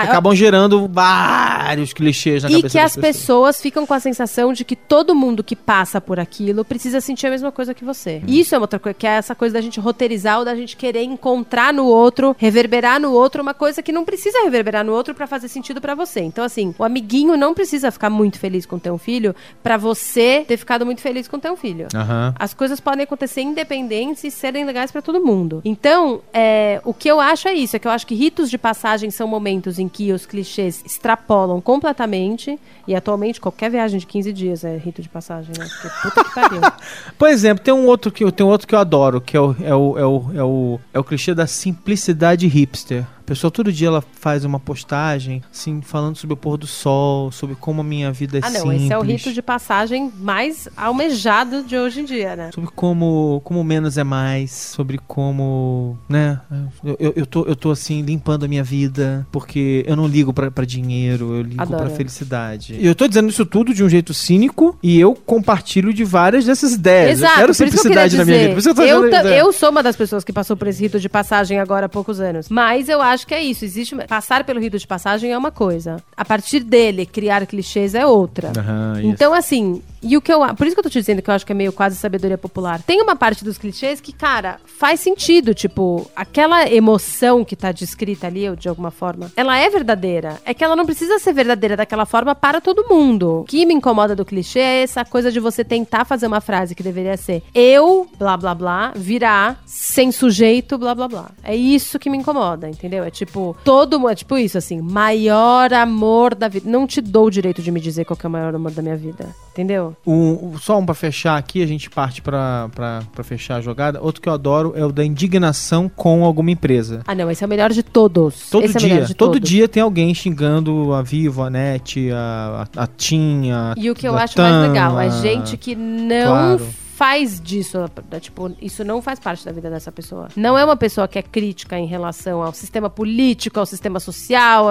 [0.10, 4.54] Acabam gerando vários clichês na E cabeça que das as pessoas ficam com a sensação
[4.54, 8.22] de que todo mundo que passa por aquilo precisa sentir a mesma coisa que você.
[8.24, 8.28] Hum.
[8.28, 10.56] E Isso é uma outra coisa, que é essa coisa da gente roteirizar ou da
[10.56, 14.94] gente querer encontrar no outro, reverberar no outro uma coisa que não precisa reverberar no
[14.94, 16.22] outro pra fazer sentido pra você.
[16.22, 20.46] Então, assim, o amiguinho não precisa ficar muito feliz com ter um filho pra você
[20.48, 21.88] ter ficado muito feliz com ter um filho.
[21.94, 22.34] Aham.
[22.38, 25.62] As coisas podem acontecer independentes e serem legais pra todo mundo.
[25.66, 28.58] Então, é, o que eu acho é isso: é que eu acho que ritos de
[28.58, 32.60] passagem são momentos em que os clichês extrapolam completamente.
[32.88, 35.66] E atualmente, qualquer viagem de 15 dias é rito de passagem, né?
[35.82, 36.62] Porque puta que pariu.
[37.18, 39.56] Por exemplo, tem um outro que, eu- tem outro que eu adoro, que é o,
[39.64, 43.04] é o, é o, é o, é o clichê da simplicidade hipster.
[43.24, 47.32] A pessoa todo dia ela faz uma postagem, assim, falando sobre o pôr do sol,
[47.32, 48.82] sobre como a minha vida é ah, não, simples.
[48.82, 52.50] esse é o rito de passagem mais almejado de hoje em dia, né?
[52.54, 56.42] Sobre como, como menos é mais, sobre como, né,
[56.84, 60.34] eu, eu, eu tô, eu tô assim, limpando a minha vida, porque eu não ligo
[60.34, 61.86] pra, pra dinheiro, eu ligo Adoro.
[61.86, 62.76] pra felicidade.
[62.78, 66.44] E eu tô dizendo isso tudo de um jeito cínico, e eu compartilho de várias
[66.44, 67.20] dessas ideias.
[67.20, 68.84] Exato, eu quero isso que eu simplicidade na minha vida.
[68.84, 71.86] eu, Eu, eu sou uma das pessoas que passou por esse rito de passagem agora
[71.86, 72.50] há poucos anos.
[72.50, 73.64] Mas eu acho que é isso.
[73.64, 75.98] Existe passar pelo rito de passagem é uma coisa.
[76.18, 78.52] A partir dele, criar clichês é outra.
[78.98, 79.08] Isso.
[79.08, 80.42] Então, assim, e o que eu.
[80.56, 82.38] Por isso que eu tô te dizendo que eu acho que é meio quase sabedoria
[82.38, 82.82] popular.
[82.82, 85.54] Tem uma parte dos clichês que, cara, faz sentido.
[85.54, 90.40] Tipo, aquela emoção que tá descrita ali, ou de alguma forma, ela é verdadeira.
[90.46, 93.42] É que ela não precisa ser verdadeira daquela forma para todo mundo.
[93.42, 96.76] O que me incomoda do clichê é essa coisa de você tentar fazer uma frase
[96.76, 101.32] que deveria ser eu, blá blá blá, virá sem sujeito, blá blá blá.
[101.44, 103.04] É isso que me incomoda, entendeu?
[103.04, 104.12] É tipo, todo mundo.
[104.12, 106.70] É tipo isso, assim, maior amor da vida.
[106.70, 108.98] Não te dou o direito de me dizer qual é o maior amor da minha
[108.98, 109.34] vida.
[109.54, 109.96] Entendeu?
[110.06, 114.02] Um- só um pra fechar aqui, a gente parte pra, pra, pra fechar a jogada.
[114.02, 117.02] Outro que eu adoro é o da indignação com alguma empresa.
[117.06, 118.50] Ah, não, esse é o melhor de todos.
[118.50, 119.48] Todo esse é dia, de todo todos.
[119.48, 123.96] dia tem alguém xingando a Vivo, a NET, a, a, a TIM, a E o
[123.96, 126.68] que eu acho mais TAM, legal é a- gente que não Claro.
[127.04, 127.78] Faz disso,
[128.22, 130.30] tipo, isso não faz parte da vida dessa pessoa.
[130.38, 134.68] Não é uma pessoa que é crítica em relação ao sistema político, ao sistema social,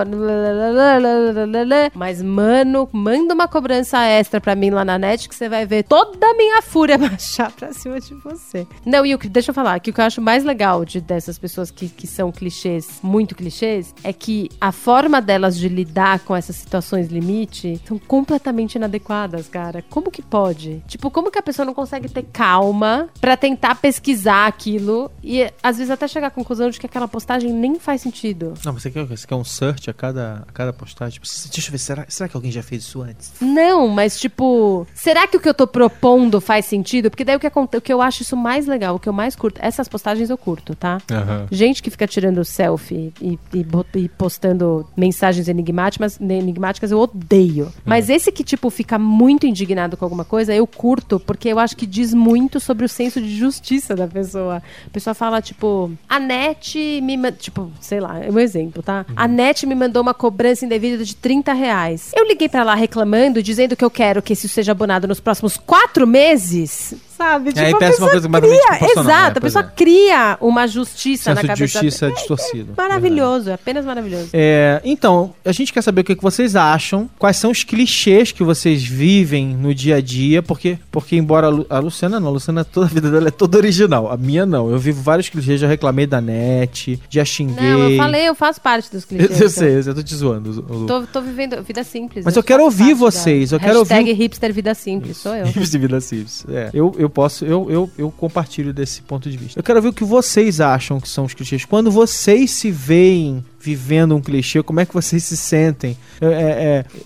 [1.94, 5.82] mas, mano, manda uma cobrança extra pra mim lá na net que você vai ver
[5.82, 8.66] toda a minha fúria baixar pra cima de você.
[8.86, 11.02] Não, e o que, deixa eu falar, que o que eu acho mais legal de,
[11.02, 16.20] dessas pessoas que, que são clichês, muito clichês, é que a forma delas de lidar
[16.20, 19.84] com essas situações limite são completamente inadequadas, cara.
[19.90, 20.82] Como que pode?
[20.88, 25.78] Tipo, como que a pessoa não consegue ter calma pra tentar pesquisar aquilo e às
[25.78, 28.54] vezes até chegar à conclusão de que aquela postagem nem faz sentido?
[28.64, 31.20] Não, você quer, você quer um search a cada, a cada postagem?
[31.20, 33.32] Tipo, deixa eu ver, será, será que alguém já fez isso antes?
[33.40, 37.10] Não, mas tipo, será que o que eu tô propondo faz sentido?
[37.10, 39.36] Porque daí o que, o que eu acho isso mais legal, o que eu mais
[39.36, 40.98] curto, essas postagens eu curto, tá?
[41.10, 41.46] Uhum.
[41.50, 47.66] Gente que fica tirando selfie e, e, e postando mensagens enigmáticas, enigmáticas eu odeio.
[47.66, 47.72] Uhum.
[47.84, 51.76] Mas esse que, tipo, fica muito indignado com alguma coisa, eu curto, porque eu acho
[51.76, 54.62] que diz muito sobre o senso de justiça da pessoa.
[54.86, 57.32] A pessoa fala, tipo, a net me.
[57.32, 59.06] Tipo, sei lá, é um exemplo, tá?
[59.08, 59.14] Uhum.
[59.16, 62.12] A net me mandou uma cobrança indevida de 30 reais.
[62.16, 65.56] Eu liguei para lá reclamando, dizendo que eu quero que isso seja abonado nos próximos
[65.56, 67.52] quatro meses sabe?
[67.52, 69.32] Tipo, aí peça uma coisa cria, Exato, né?
[69.36, 69.76] a pessoa é.
[69.76, 71.54] cria uma justiça Senso na cabeça.
[71.54, 72.72] de justiça é, distorcido.
[72.76, 74.30] É maravilhoso, é apenas maravilhoso.
[74.32, 78.42] É, então, a gente quer saber o que, vocês acham, quais são os clichês que
[78.42, 82.32] vocês vivem no dia a dia, porque, porque embora a, Lu, a Luciana não, a
[82.32, 84.70] Luciana toda a vida dela é toda original, a minha não.
[84.70, 87.56] Eu vivo vários clichês, já reclamei da net, já xinguei.
[87.56, 89.40] Não, eu falei, eu faço parte dos clichês.
[89.40, 90.64] Eu, sei, eu tô te zoando.
[90.68, 90.86] Lu.
[90.86, 92.24] Tô, tô vivendo vida simples.
[92.24, 93.56] Mas eu, eu quero ouvir vocês, da...
[93.56, 94.22] eu quero Hashtag ouvir...
[94.22, 95.46] hipster vida simples, sou eu.
[95.52, 96.70] Hipster vida simples, é.
[96.72, 99.58] Eu, eu posso, eu, eu eu, compartilho desse ponto de vista.
[99.58, 101.64] Eu quero ver o que vocês acham que são os clichês.
[101.64, 105.96] Quando vocês se veem vivendo um clichê, como é que vocês se sentem?
[106.20, 106.30] É, é,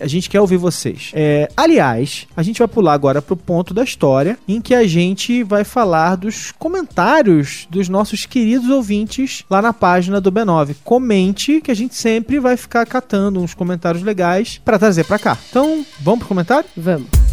[0.00, 1.10] é a gente quer ouvir vocês.
[1.14, 5.42] É, aliás, a gente vai pular agora pro ponto da história em que a gente
[5.42, 10.76] vai falar dos comentários dos nossos queridos ouvintes lá na página do B9.
[10.82, 15.38] Comente que a gente sempre vai ficar catando uns comentários legais para trazer para cá.
[15.50, 16.68] Então, vamos pro comentário?
[16.76, 17.25] Vamos.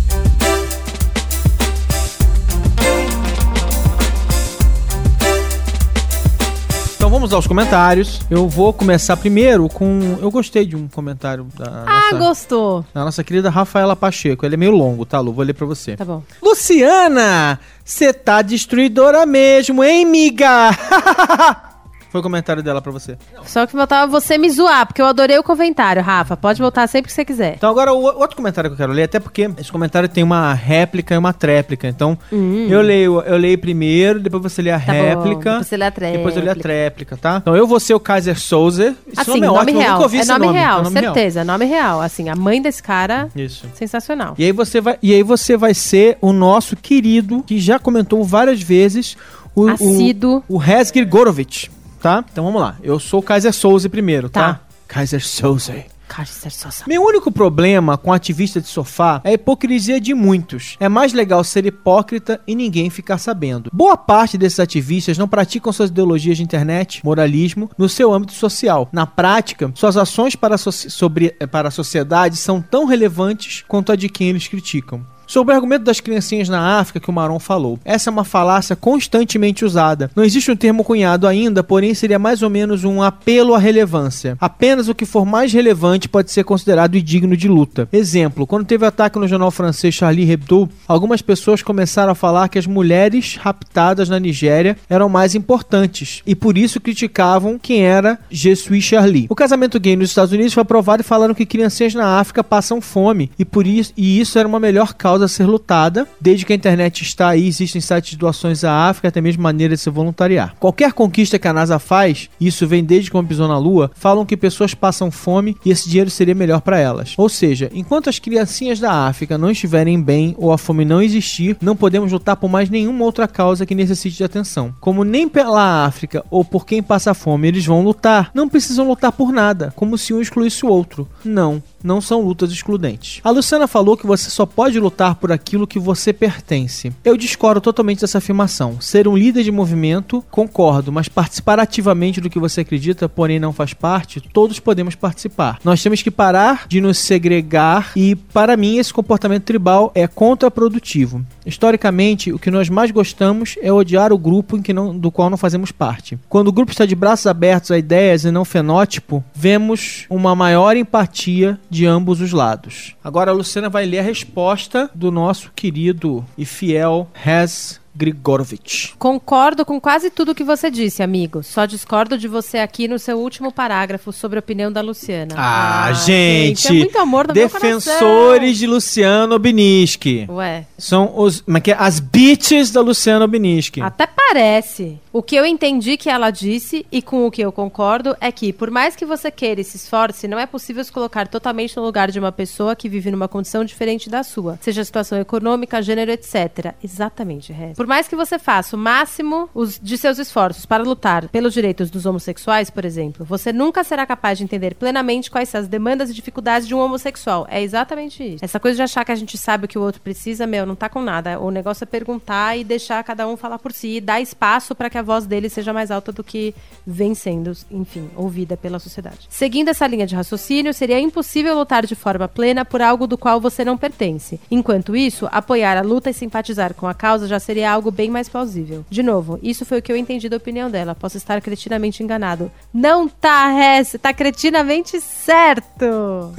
[7.14, 8.22] Vamos aos comentários.
[8.28, 10.18] Eu vou começar primeiro com.
[10.20, 11.84] Eu gostei de um comentário da.
[11.86, 12.86] Ah, nossa, gostou.
[12.92, 14.44] Da nossa querida Rafaela Pacheco.
[14.44, 15.32] Ele é meio longo, tá, Lu?
[15.32, 15.96] Vou ler pra você.
[15.96, 16.24] Tá bom.
[16.42, 17.60] Luciana!
[17.86, 20.72] Você tá destruidora mesmo, hein, miga?
[22.14, 23.18] Foi o comentário dela pra você.
[23.44, 26.38] Só que faltava você me zoar, porque eu adorei o comentário, Rafa.
[26.38, 27.56] Pode voltar sempre que você quiser.
[27.56, 30.54] Então agora o outro comentário que eu quero ler, até porque esse comentário tem uma
[30.54, 31.88] réplica e uma tréplica.
[31.88, 32.68] Então hum.
[32.70, 35.24] eu leio, eu leio primeiro, depois você lê a tá réplica.
[35.26, 36.18] Bom, depois você lê a tréplica.
[36.20, 37.38] Depois eu leio a tréplica, tá?
[37.42, 38.96] Então eu vou ser o Kaiser Souza.
[39.08, 40.02] Esse assim, nome é nome ótimo, real.
[40.02, 41.46] eu é nome, nome real, é nome certeza, real.
[41.48, 42.00] nome real.
[42.00, 43.66] Assim, a mãe desse cara, Isso.
[43.74, 44.36] sensacional.
[44.38, 48.24] E aí você vai, e aí você vai ser o nosso querido que já comentou
[48.24, 49.18] várias vezes
[49.56, 50.44] o Assíduo.
[50.48, 51.72] o, o Resgir Gorovich
[52.04, 52.24] tá?
[52.30, 52.76] Então vamos lá.
[52.84, 54.56] Eu sou o Kaiser Souza primeiro, tá?
[54.56, 54.60] tá?
[54.90, 55.74] Kaiser Souza.
[56.06, 56.84] Kaiser Souza.
[56.86, 60.76] Meu único problema com ativista de sofá é a hipocrisia de muitos.
[60.82, 63.70] É mais legal ser hipócrita e ninguém ficar sabendo.
[63.72, 68.90] Boa parte desses ativistas não praticam suas ideologias de internet, moralismo, no seu âmbito social.
[68.92, 73.96] Na prática, suas ações para so sobre, para a sociedade são tão relevantes quanto a
[73.96, 75.06] de quem eles criticam.
[75.28, 77.80] Sobre o argumento das criancinhas na África que o Maron falou.
[77.84, 80.12] Essa é uma falácia constantemente usada.
[80.16, 84.38] Não existe um termo cunhado ainda, porém seria mais ou menos um apelo à relevância.
[84.40, 87.88] Apenas o que for mais relevante pode ser considerado digno de luta.
[87.92, 92.60] Exemplo, quando teve ataque no jornal francês Charlie Hebdo, algumas pessoas começaram a falar que
[92.60, 98.56] as mulheres raptadas na Nigéria eram mais importantes e por isso criticavam quem era Je
[98.56, 99.28] suis Charlie.
[99.30, 102.82] O casamento gay nos Estados Unidos foi aprovado e falaram que criancinhas na África passam
[102.82, 106.08] fome e por isso e isso era uma melhor causa causa a ser lutada.
[106.20, 109.76] Desde que a internet está aí, existem sites de doações à África, até mesmo maneira
[109.76, 110.56] de se voluntariar.
[110.60, 114.36] Qualquer conquista que a NASA faz, isso vem desde quando pisou na Lua, falam que
[114.36, 117.14] pessoas passam fome e esse dinheiro seria melhor para elas.
[117.18, 121.58] Ou seja, enquanto as criancinhas da África não estiverem bem ou a fome não existir,
[121.62, 124.74] não podemos lutar por mais nenhuma outra causa que necessite de atenção.
[124.80, 129.12] Como nem pela África ou por quem passa fome eles vão lutar, não precisam lutar
[129.12, 131.08] por nada, como se um excluísse o outro.
[131.24, 133.20] Não, não são lutas excludentes.
[133.24, 136.92] A Luciana falou que você só pode lutar por aquilo que você pertence.
[137.04, 138.80] Eu discordo totalmente dessa afirmação.
[138.80, 143.54] Ser um líder de movimento, concordo, mas participar ativamente do que você acredita, porém não
[143.54, 145.60] faz parte, todos podemos participar.
[145.64, 151.26] Nós temos que parar de nos segregar e, para mim, esse comportamento tribal é contraprodutivo.
[151.46, 155.30] Historicamente, o que nós mais gostamos é odiar o grupo em que não, do qual
[155.30, 156.18] não fazemos parte.
[156.30, 160.78] Quando o grupo está de braços abertos a ideias e não fenótipo, vemos uma maior
[160.78, 162.96] empatia de ambos os lados.
[163.04, 168.96] Agora a Luciana vai ler a resposta do nosso querido e fiel Has Grigorovich.
[168.98, 171.44] Concordo com quase tudo que você disse, amigo.
[171.44, 175.36] Só discordo de você aqui no seu último parágrafo sobre a opinião da Luciana.
[175.38, 176.68] Ah, gente!
[176.68, 180.26] É muito amor meu Defensores de Luciano Obiniski.
[180.30, 181.42] Ué, São os.
[181.42, 181.76] Como é que é?
[181.78, 183.82] As bitches da Luciana Obiniski.
[183.82, 185.00] até parece.
[185.16, 188.52] O que eu entendi que ela disse e com o que eu concordo é que,
[188.52, 191.84] por mais que você queira e se esforce, não é possível se colocar totalmente no
[191.84, 195.84] lugar de uma pessoa que vive numa condição diferente da sua, seja a situação econômica,
[195.84, 196.74] gênero, etc.
[196.84, 197.78] Exatamente, Rez.
[197.78, 199.48] Por mais que você faça o máximo
[199.84, 204.40] de seus esforços para lutar pelos direitos dos homossexuais, por exemplo, você nunca será capaz
[204.40, 207.46] de entender plenamente quais são as demandas e dificuldades de um homossexual.
[207.52, 208.44] É exatamente isso.
[208.44, 210.74] Essa coisa de achar que a gente sabe o que o outro precisa, meu, não
[210.74, 211.40] tá com nada.
[211.40, 214.90] O negócio é perguntar e deixar cada um falar por si e dar espaço para
[214.90, 219.28] que a voz dele seja mais alta do que vem sendo, enfim, ouvida pela sociedade.
[219.30, 223.40] Seguindo essa linha de raciocínio, seria impossível lutar de forma plena por algo do qual
[223.40, 224.40] você não pertence.
[224.50, 228.30] Enquanto isso, apoiar a luta e simpatizar com a causa já seria algo bem mais
[228.30, 228.86] plausível.
[228.90, 230.96] De novo, isso foi o que eu entendi da opinião dela.
[230.96, 232.52] Posso estar cretinamente enganado.
[232.74, 235.86] Não tá, Hess, tá cretinamente certo.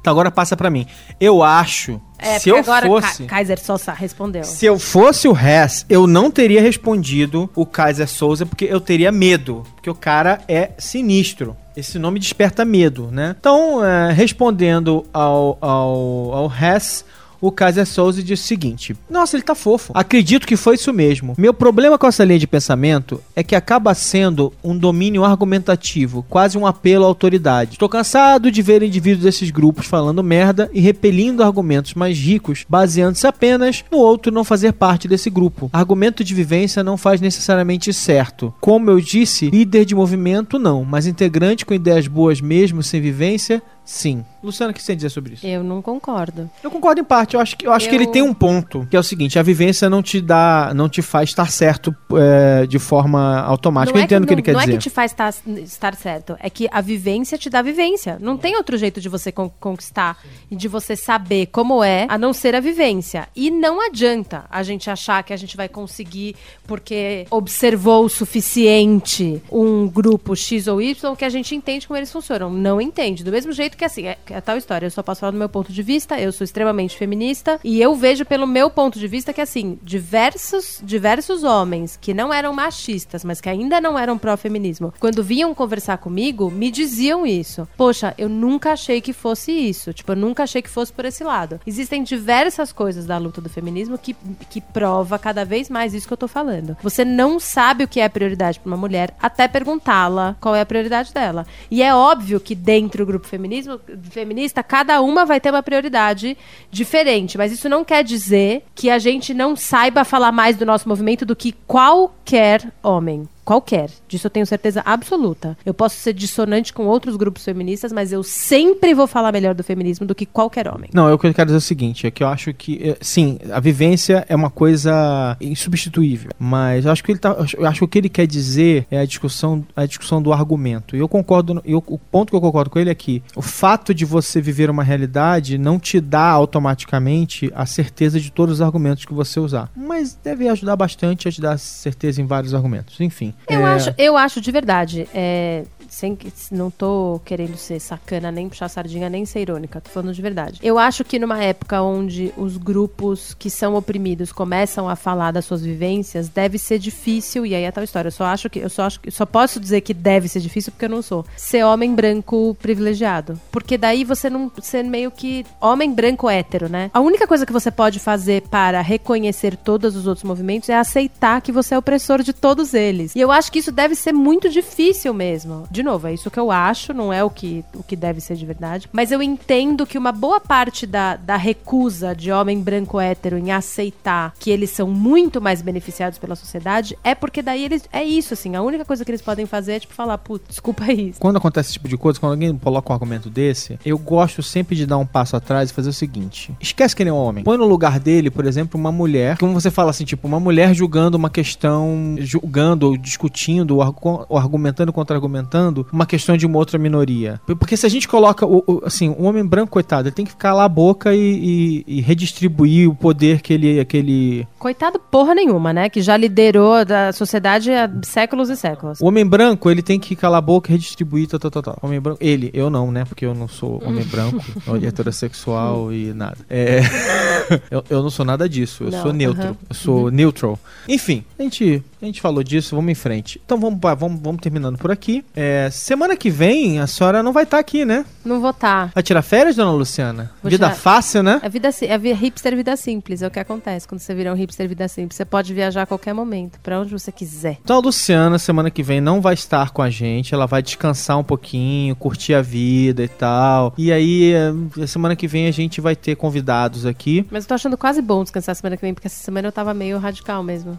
[0.00, 0.86] então agora passa pra mim.
[1.20, 2.00] Eu acho.
[2.18, 3.24] É, se eu agora fosse.
[3.24, 4.42] Ka- Kaiser Sosa respondeu.
[4.44, 9.12] Se eu fosse o Hess, eu não teria respondido o Kaiser Souza porque eu teria
[9.12, 9.64] medo.
[9.74, 11.56] Porque o cara é sinistro.
[11.76, 13.36] Esse nome desperta medo, né?
[13.38, 17.04] Então, é, respondendo ao, ao, ao Hess,
[17.40, 19.92] o Kaiser Souza diz o seguinte: Nossa, ele tá fofo.
[19.94, 21.34] Acredito que foi isso mesmo.
[21.38, 26.56] Meu problema com essa linha de pensamento é que acaba sendo um domínio argumentativo, quase
[26.58, 27.72] um apelo à autoridade.
[27.72, 33.26] Estou cansado de ver indivíduos desses grupos falando merda e repelindo argumentos mais ricos, baseando-se
[33.26, 35.70] apenas no outro não fazer parte desse grupo.
[35.72, 38.52] Argumento de vivência não faz necessariamente certo.
[38.60, 43.62] Como eu disse, líder de movimento não, mas integrante com ideias boas mesmo sem vivência,
[43.86, 44.22] sim.
[44.42, 45.46] Luciano, o que você tem a dizer sobre isso?
[45.46, 46.50] Eu não concordo.
[46.62, 47.34] Eu concordo em parte.
[47.34, 49.38] Eu acho que, eu acho que Eu- ele tem um ponto, que é o seguinte:
[49.38, 53.92] a vivência não te dá, não te faz estar certo é, de forma automática.
[53.94, 54.72] Não eu é entendo o que não- ele quer não dizer.
[54.72, 58.18] é que te faz estar, estar certo, é que a vivência te dá vivência.
[58.20, 60.18] Não tem outro jeito de você con- conquistar
[60.50, 63.28] e de você saber como é, a não ser a vivência.
[63.34, 69.42] E não adianta a gente achar que a gente vai conseguir porque observou o suficiente
[69.50, 72.50] um grupo X ou Y que a gente entende como eles funcionam.
[72.50, 73.24] Não entende.
[73.24, 74.86] Do mesmo jeito que assim, é, é tal história.
[74.86, 77.94] Eu só posso falar do meu ponto de vista, eu sou extremamente feminista e eu
[77.94, 83.24] vejo pelo meu ponto de vista que assim, diversos, diversos homens que não eram machistas,
[83.24, 87.68] mas que ainda não eram pró-feminismo, quando vinham conversar comigo, me diziam isso.
[87.76, 89.92] Poxa, eu nunca achei que fosse isso.
[89.92, 91.60] Tipo, eu nunca achei que fosse por esse lado.
[91.66, 94.16] Existem diversas coisas da luta do feminismo que,
[94.50, 96.76] que prova cada vez mais isso que eu tô falando.
[96.82, 100.66] Você não sabe o que é prioridade pra uma mulher até perguntá-la qual é a
[100.66, 101.46] prioridade dela.
[101.70, 103.26] E é óbvio que dentro do grupo
[103.66, 106.36] feminismo, feminista, cada uma vai ter uma prioridade
[106.70, 107.36] diferente.
[107.36, 111.24] Mas isso não quer dizer que a gente não saiba falar mais do nosso movimento
[111.26, 113.28] do que qualquer homem.
[113.46, 113.88] Qualquer.
[114.08, 115.56] Disso eu tenho certeza absoluta.
[115.64, 119.62] Eu posso ser dissonante com outros grupos feministas, mas eu sempre vou falar melhor do
[119.62, 120.90] feminismo do que qualquer homem.
[120.92, 124.26] Não, eu quero dizer o seguinte, é que eu acho que, é, sim, a vivência
[124.28, 127.98] é uma coisa insubstituível, mas eu acho que ele tá, eu acho que o que
[127.98, 130.96] ele quer dizer é a discussão, a discussão do argumento.
[130.96, 133.94] E eu concordo, eu, o ponto que eu concordo com ele é que o fato
[133.94, 139.04] de você viver uma realidade não te dá automaticamente a certeza de todos os argumentos
[139.04, 143.00] que você usar, mas deve ajudar bastante a te dar certeza em vários argumentos.
[143.00, 143.35] Enfim.
[143.48, 145.08] Eu, é, acho, eu acho de verdade.
[145.14, 146.16] É, sem,
[146.50, 149.80] não tô querendo ser sacana, nem puxar sardinha, nem ser irônica.
[149.80, 150.58] Tô falando de verdade.
[150.62, 155.44] Eu acho que numa época onde os grupos que são oprimidos começam a falar das
[155.44, 158.08] suas vivências, deve ser difícil, e aí é tal história.
[158.08, 158.58] Eu só acho que.
[158.58, 159.10] Eu só acho que.
[159.10, 161.24] Só posso dizer que deve ser difícil porque eu não sou.
[161.36, 163.38] Ser homem branco privilegiado.
[163.50, 164.50] Porque daí você não.
[164.60, 165.44] Ser meio que.
[165.60, 166.90] Homem branco hétero, né?
[166.92, 171.40] A única coisa que você pode fazer para reconhecer todos os outros movimentos é aceitar
[171.40, 173.14] que você é opressor de todos eles.
[173.14, 175.66] E eu acho que isso deve ser muito difícil mesmo.
[175.76, 178.34] De novo, é isso que eu acho, não é o que, o que deve ser
[178.34, 178.88] de verdade.
[178.90, 183.52] Mas eu entendo que uma boa parte da, da recusa de homem branco hétero em
[183.52, 187.84] aceitar que eles são muito mais beneficiados pela sociedade é porque daí eles.
[187.92, 188.56] É isso, assim.
[188.56, 191.20] A única coisa que eles podem fazer é, tipo, falar, putz, desculpa isso.
[191.20, 194.74] Quando acontece esse tipo de coisa, quando alguém coloca um argumento desse, eu gosto sempre
[194.74, 197.44] de dar um passo atrás e fazer o seguinte: esquece que ele é um homem.
[197.44, 199.36] Põe no lugar dele, por exemplo, uma mulher.
[199.36, 204.24] Como você fala assim, tipo, uma mulher julgando uma questão, julgando, ou discutindo, ou argu-
[204.28, 207.40] ou argumentando contra-argumentando, representando uma questão de uma outra minoria.
[207.46, 210.30] Porque se a gente coloca, o, o- assim, o homem branco, coitado, ele tem que
[210.32, 214.48] ficar lá a boca e, e- e redistribuir o poder que ele, que ele...
[214.58, 215.88] Coitado porra nenhuma, né?
[215.88, 219.00] Que já liderou da sociedade há séculos e séculos.
[219.00, 221.78] O homem branco, ele tem que calar a boca e redistribuir, tal, tal, tal, tal.
[221.82, 223.04] Homem branco, ele, eu não, né?
[223.04, 224.42] Porque eu não sou homem branco,
[224.82, 226.38] heterossexual e nada.
[226.48, 226.80] É,
[227.70, 229.56] eu, eu não sou nada disso, eu Não, sou neutro, aham.
[229.68, 230.58] eu sou neutral.
[230.88, 233.40] Enfim, a gente, a gente falou disso, vamos em frente.
[233.44, 235.24] Então vamos, vamos, vamos terminando por aqui.
[235.34, 238.04] É, semana que vem a senhora não vai estar aqui, né?
[238.24, 238.90] Não votar.
[238.94, 240.30] Vai tirar férias, dona Luciana?
[240.42, 240.78] Vou Vida tirar.
[240.78, 241.40] fácil, né?
[241.42, 244.68] É vida, é hipster vida simples, é o que acontece quando você vira um hipster
[244.68, 245.16] vida simples.
[245.16, 247.58] Você pode viajar a qualquer momento, pra onde você quiser.
[247.62, 250.34] Então a Luciana, semana que vem, não vai estar com a gente.
[250.34, 253.74] Ela vai descansar um pouquinho, curtir a vida e tal.
[253.78, 257.26] E aí, eh, semana que vem, a gente vai ter convidados aqui.
[257.30, 259.72] Mas eu tô achando quase bom descansar semana que vem, porque essa semana eu tava
[259.74, 260.78] meio radical mesmo.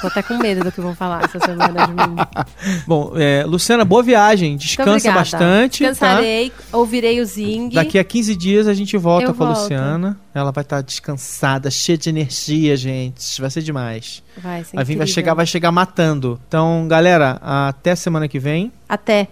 [0.00, 2.16] Tô até com medo do que vão falar essa semana de mim.
[2.86, 4.56] Bom, eh, Luciana, boa viagem.
[4.56, 5.84] Descansa bastante.
[5.84, 5.90] Tá?
[5.90, 7.70] Descansarei, ouvirei o Zing.
[7.70, 9.60] Daqui a 15 dias a gente volta Eu com a volto.
[9.60, 10.18] Luciana.
[10.34, 13.40] Ela vai estar descansada, cheia de energia, gente.
[13.40, 14.22] Vai ser demais.
[14.36, 16.40] Vai, ser Vai, vai chegar, vai chegar matando.
[16.48, 18.72] Então, galera, até semana que vem.
[18.88, 19.28] Até.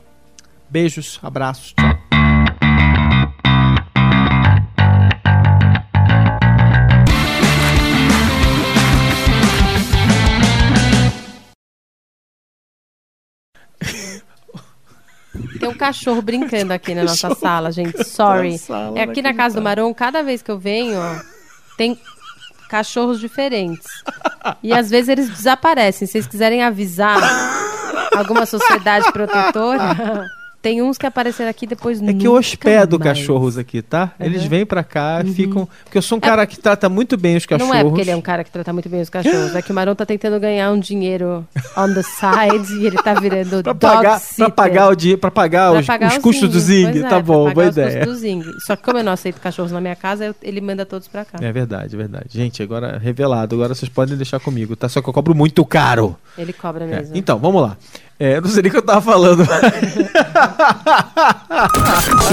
[0.68, 1.74] Beijos, abraços.
[1.77, 2.06] Tchau.
[15.59, 18.03] Tem um cachorro brincando aqui na nossa sala, gente.
[18.05, 18.59] Sorry.
[18.59, 21.21] sala, é aqui na casa do Maron, cada vez que eu venho, ó,
[21.77, 21.99] tem
[22.69, 23.87] cachorros diferentes.
[24.63, 26.07] E às vezes eles desaparecem.
[26.07, 27.19] Se vocês quiserem avisar
[28.17, 30.29] alguma sociedade protetora,
[30.67, 33.17] tem uns que apareceram aqui depois É que eu hospedo mais.
[33.19, 34.12] cachorros aqui, tá?
[34.19, 34.47] Eles Uhum.
[34.47, 35.69] É vêm pra cá, ficam.
[35.85, 37.73] Porque eu sou um cara que trata muito bem os cachorros.
[37.73, 39.71] Não é porque ele é um cara que trata muito bem os cachorros, é que
[39.71, 41.47] o Maron tá tentando ganhar um dinheiro
[41.77, 45.71] on the side e ele tá virando Pra pagar, pra pagar, o dinheiro, pra pagar,
[45.71, 46.91] Pra os, pagar os custos do Zing.
[46.91, 47.99] Pois tá é, bom, boa ideia.
[47.99, 48.43] custos do Zing.
[48.67, 51.25] Só que como eu não aceito cachorros na minha casa, eu- ele manda todos pra
[51.25, 51.39] cá.
[51.41, 52.27] É verdade, é verdade.
[52.31, 53.55] Gente, agora revelado.
[53.55, 54.89] Agora vocês podem deixar comigo, tá?
[54.89, 56.17] Só que eu cobro muito caro.
[56.37, 57.17] Ele cobra É, mesmo.
[57.17, 57.77] Então, vamos lá.
[58.19, 59.47] É, não sei nem o que eu tava falando.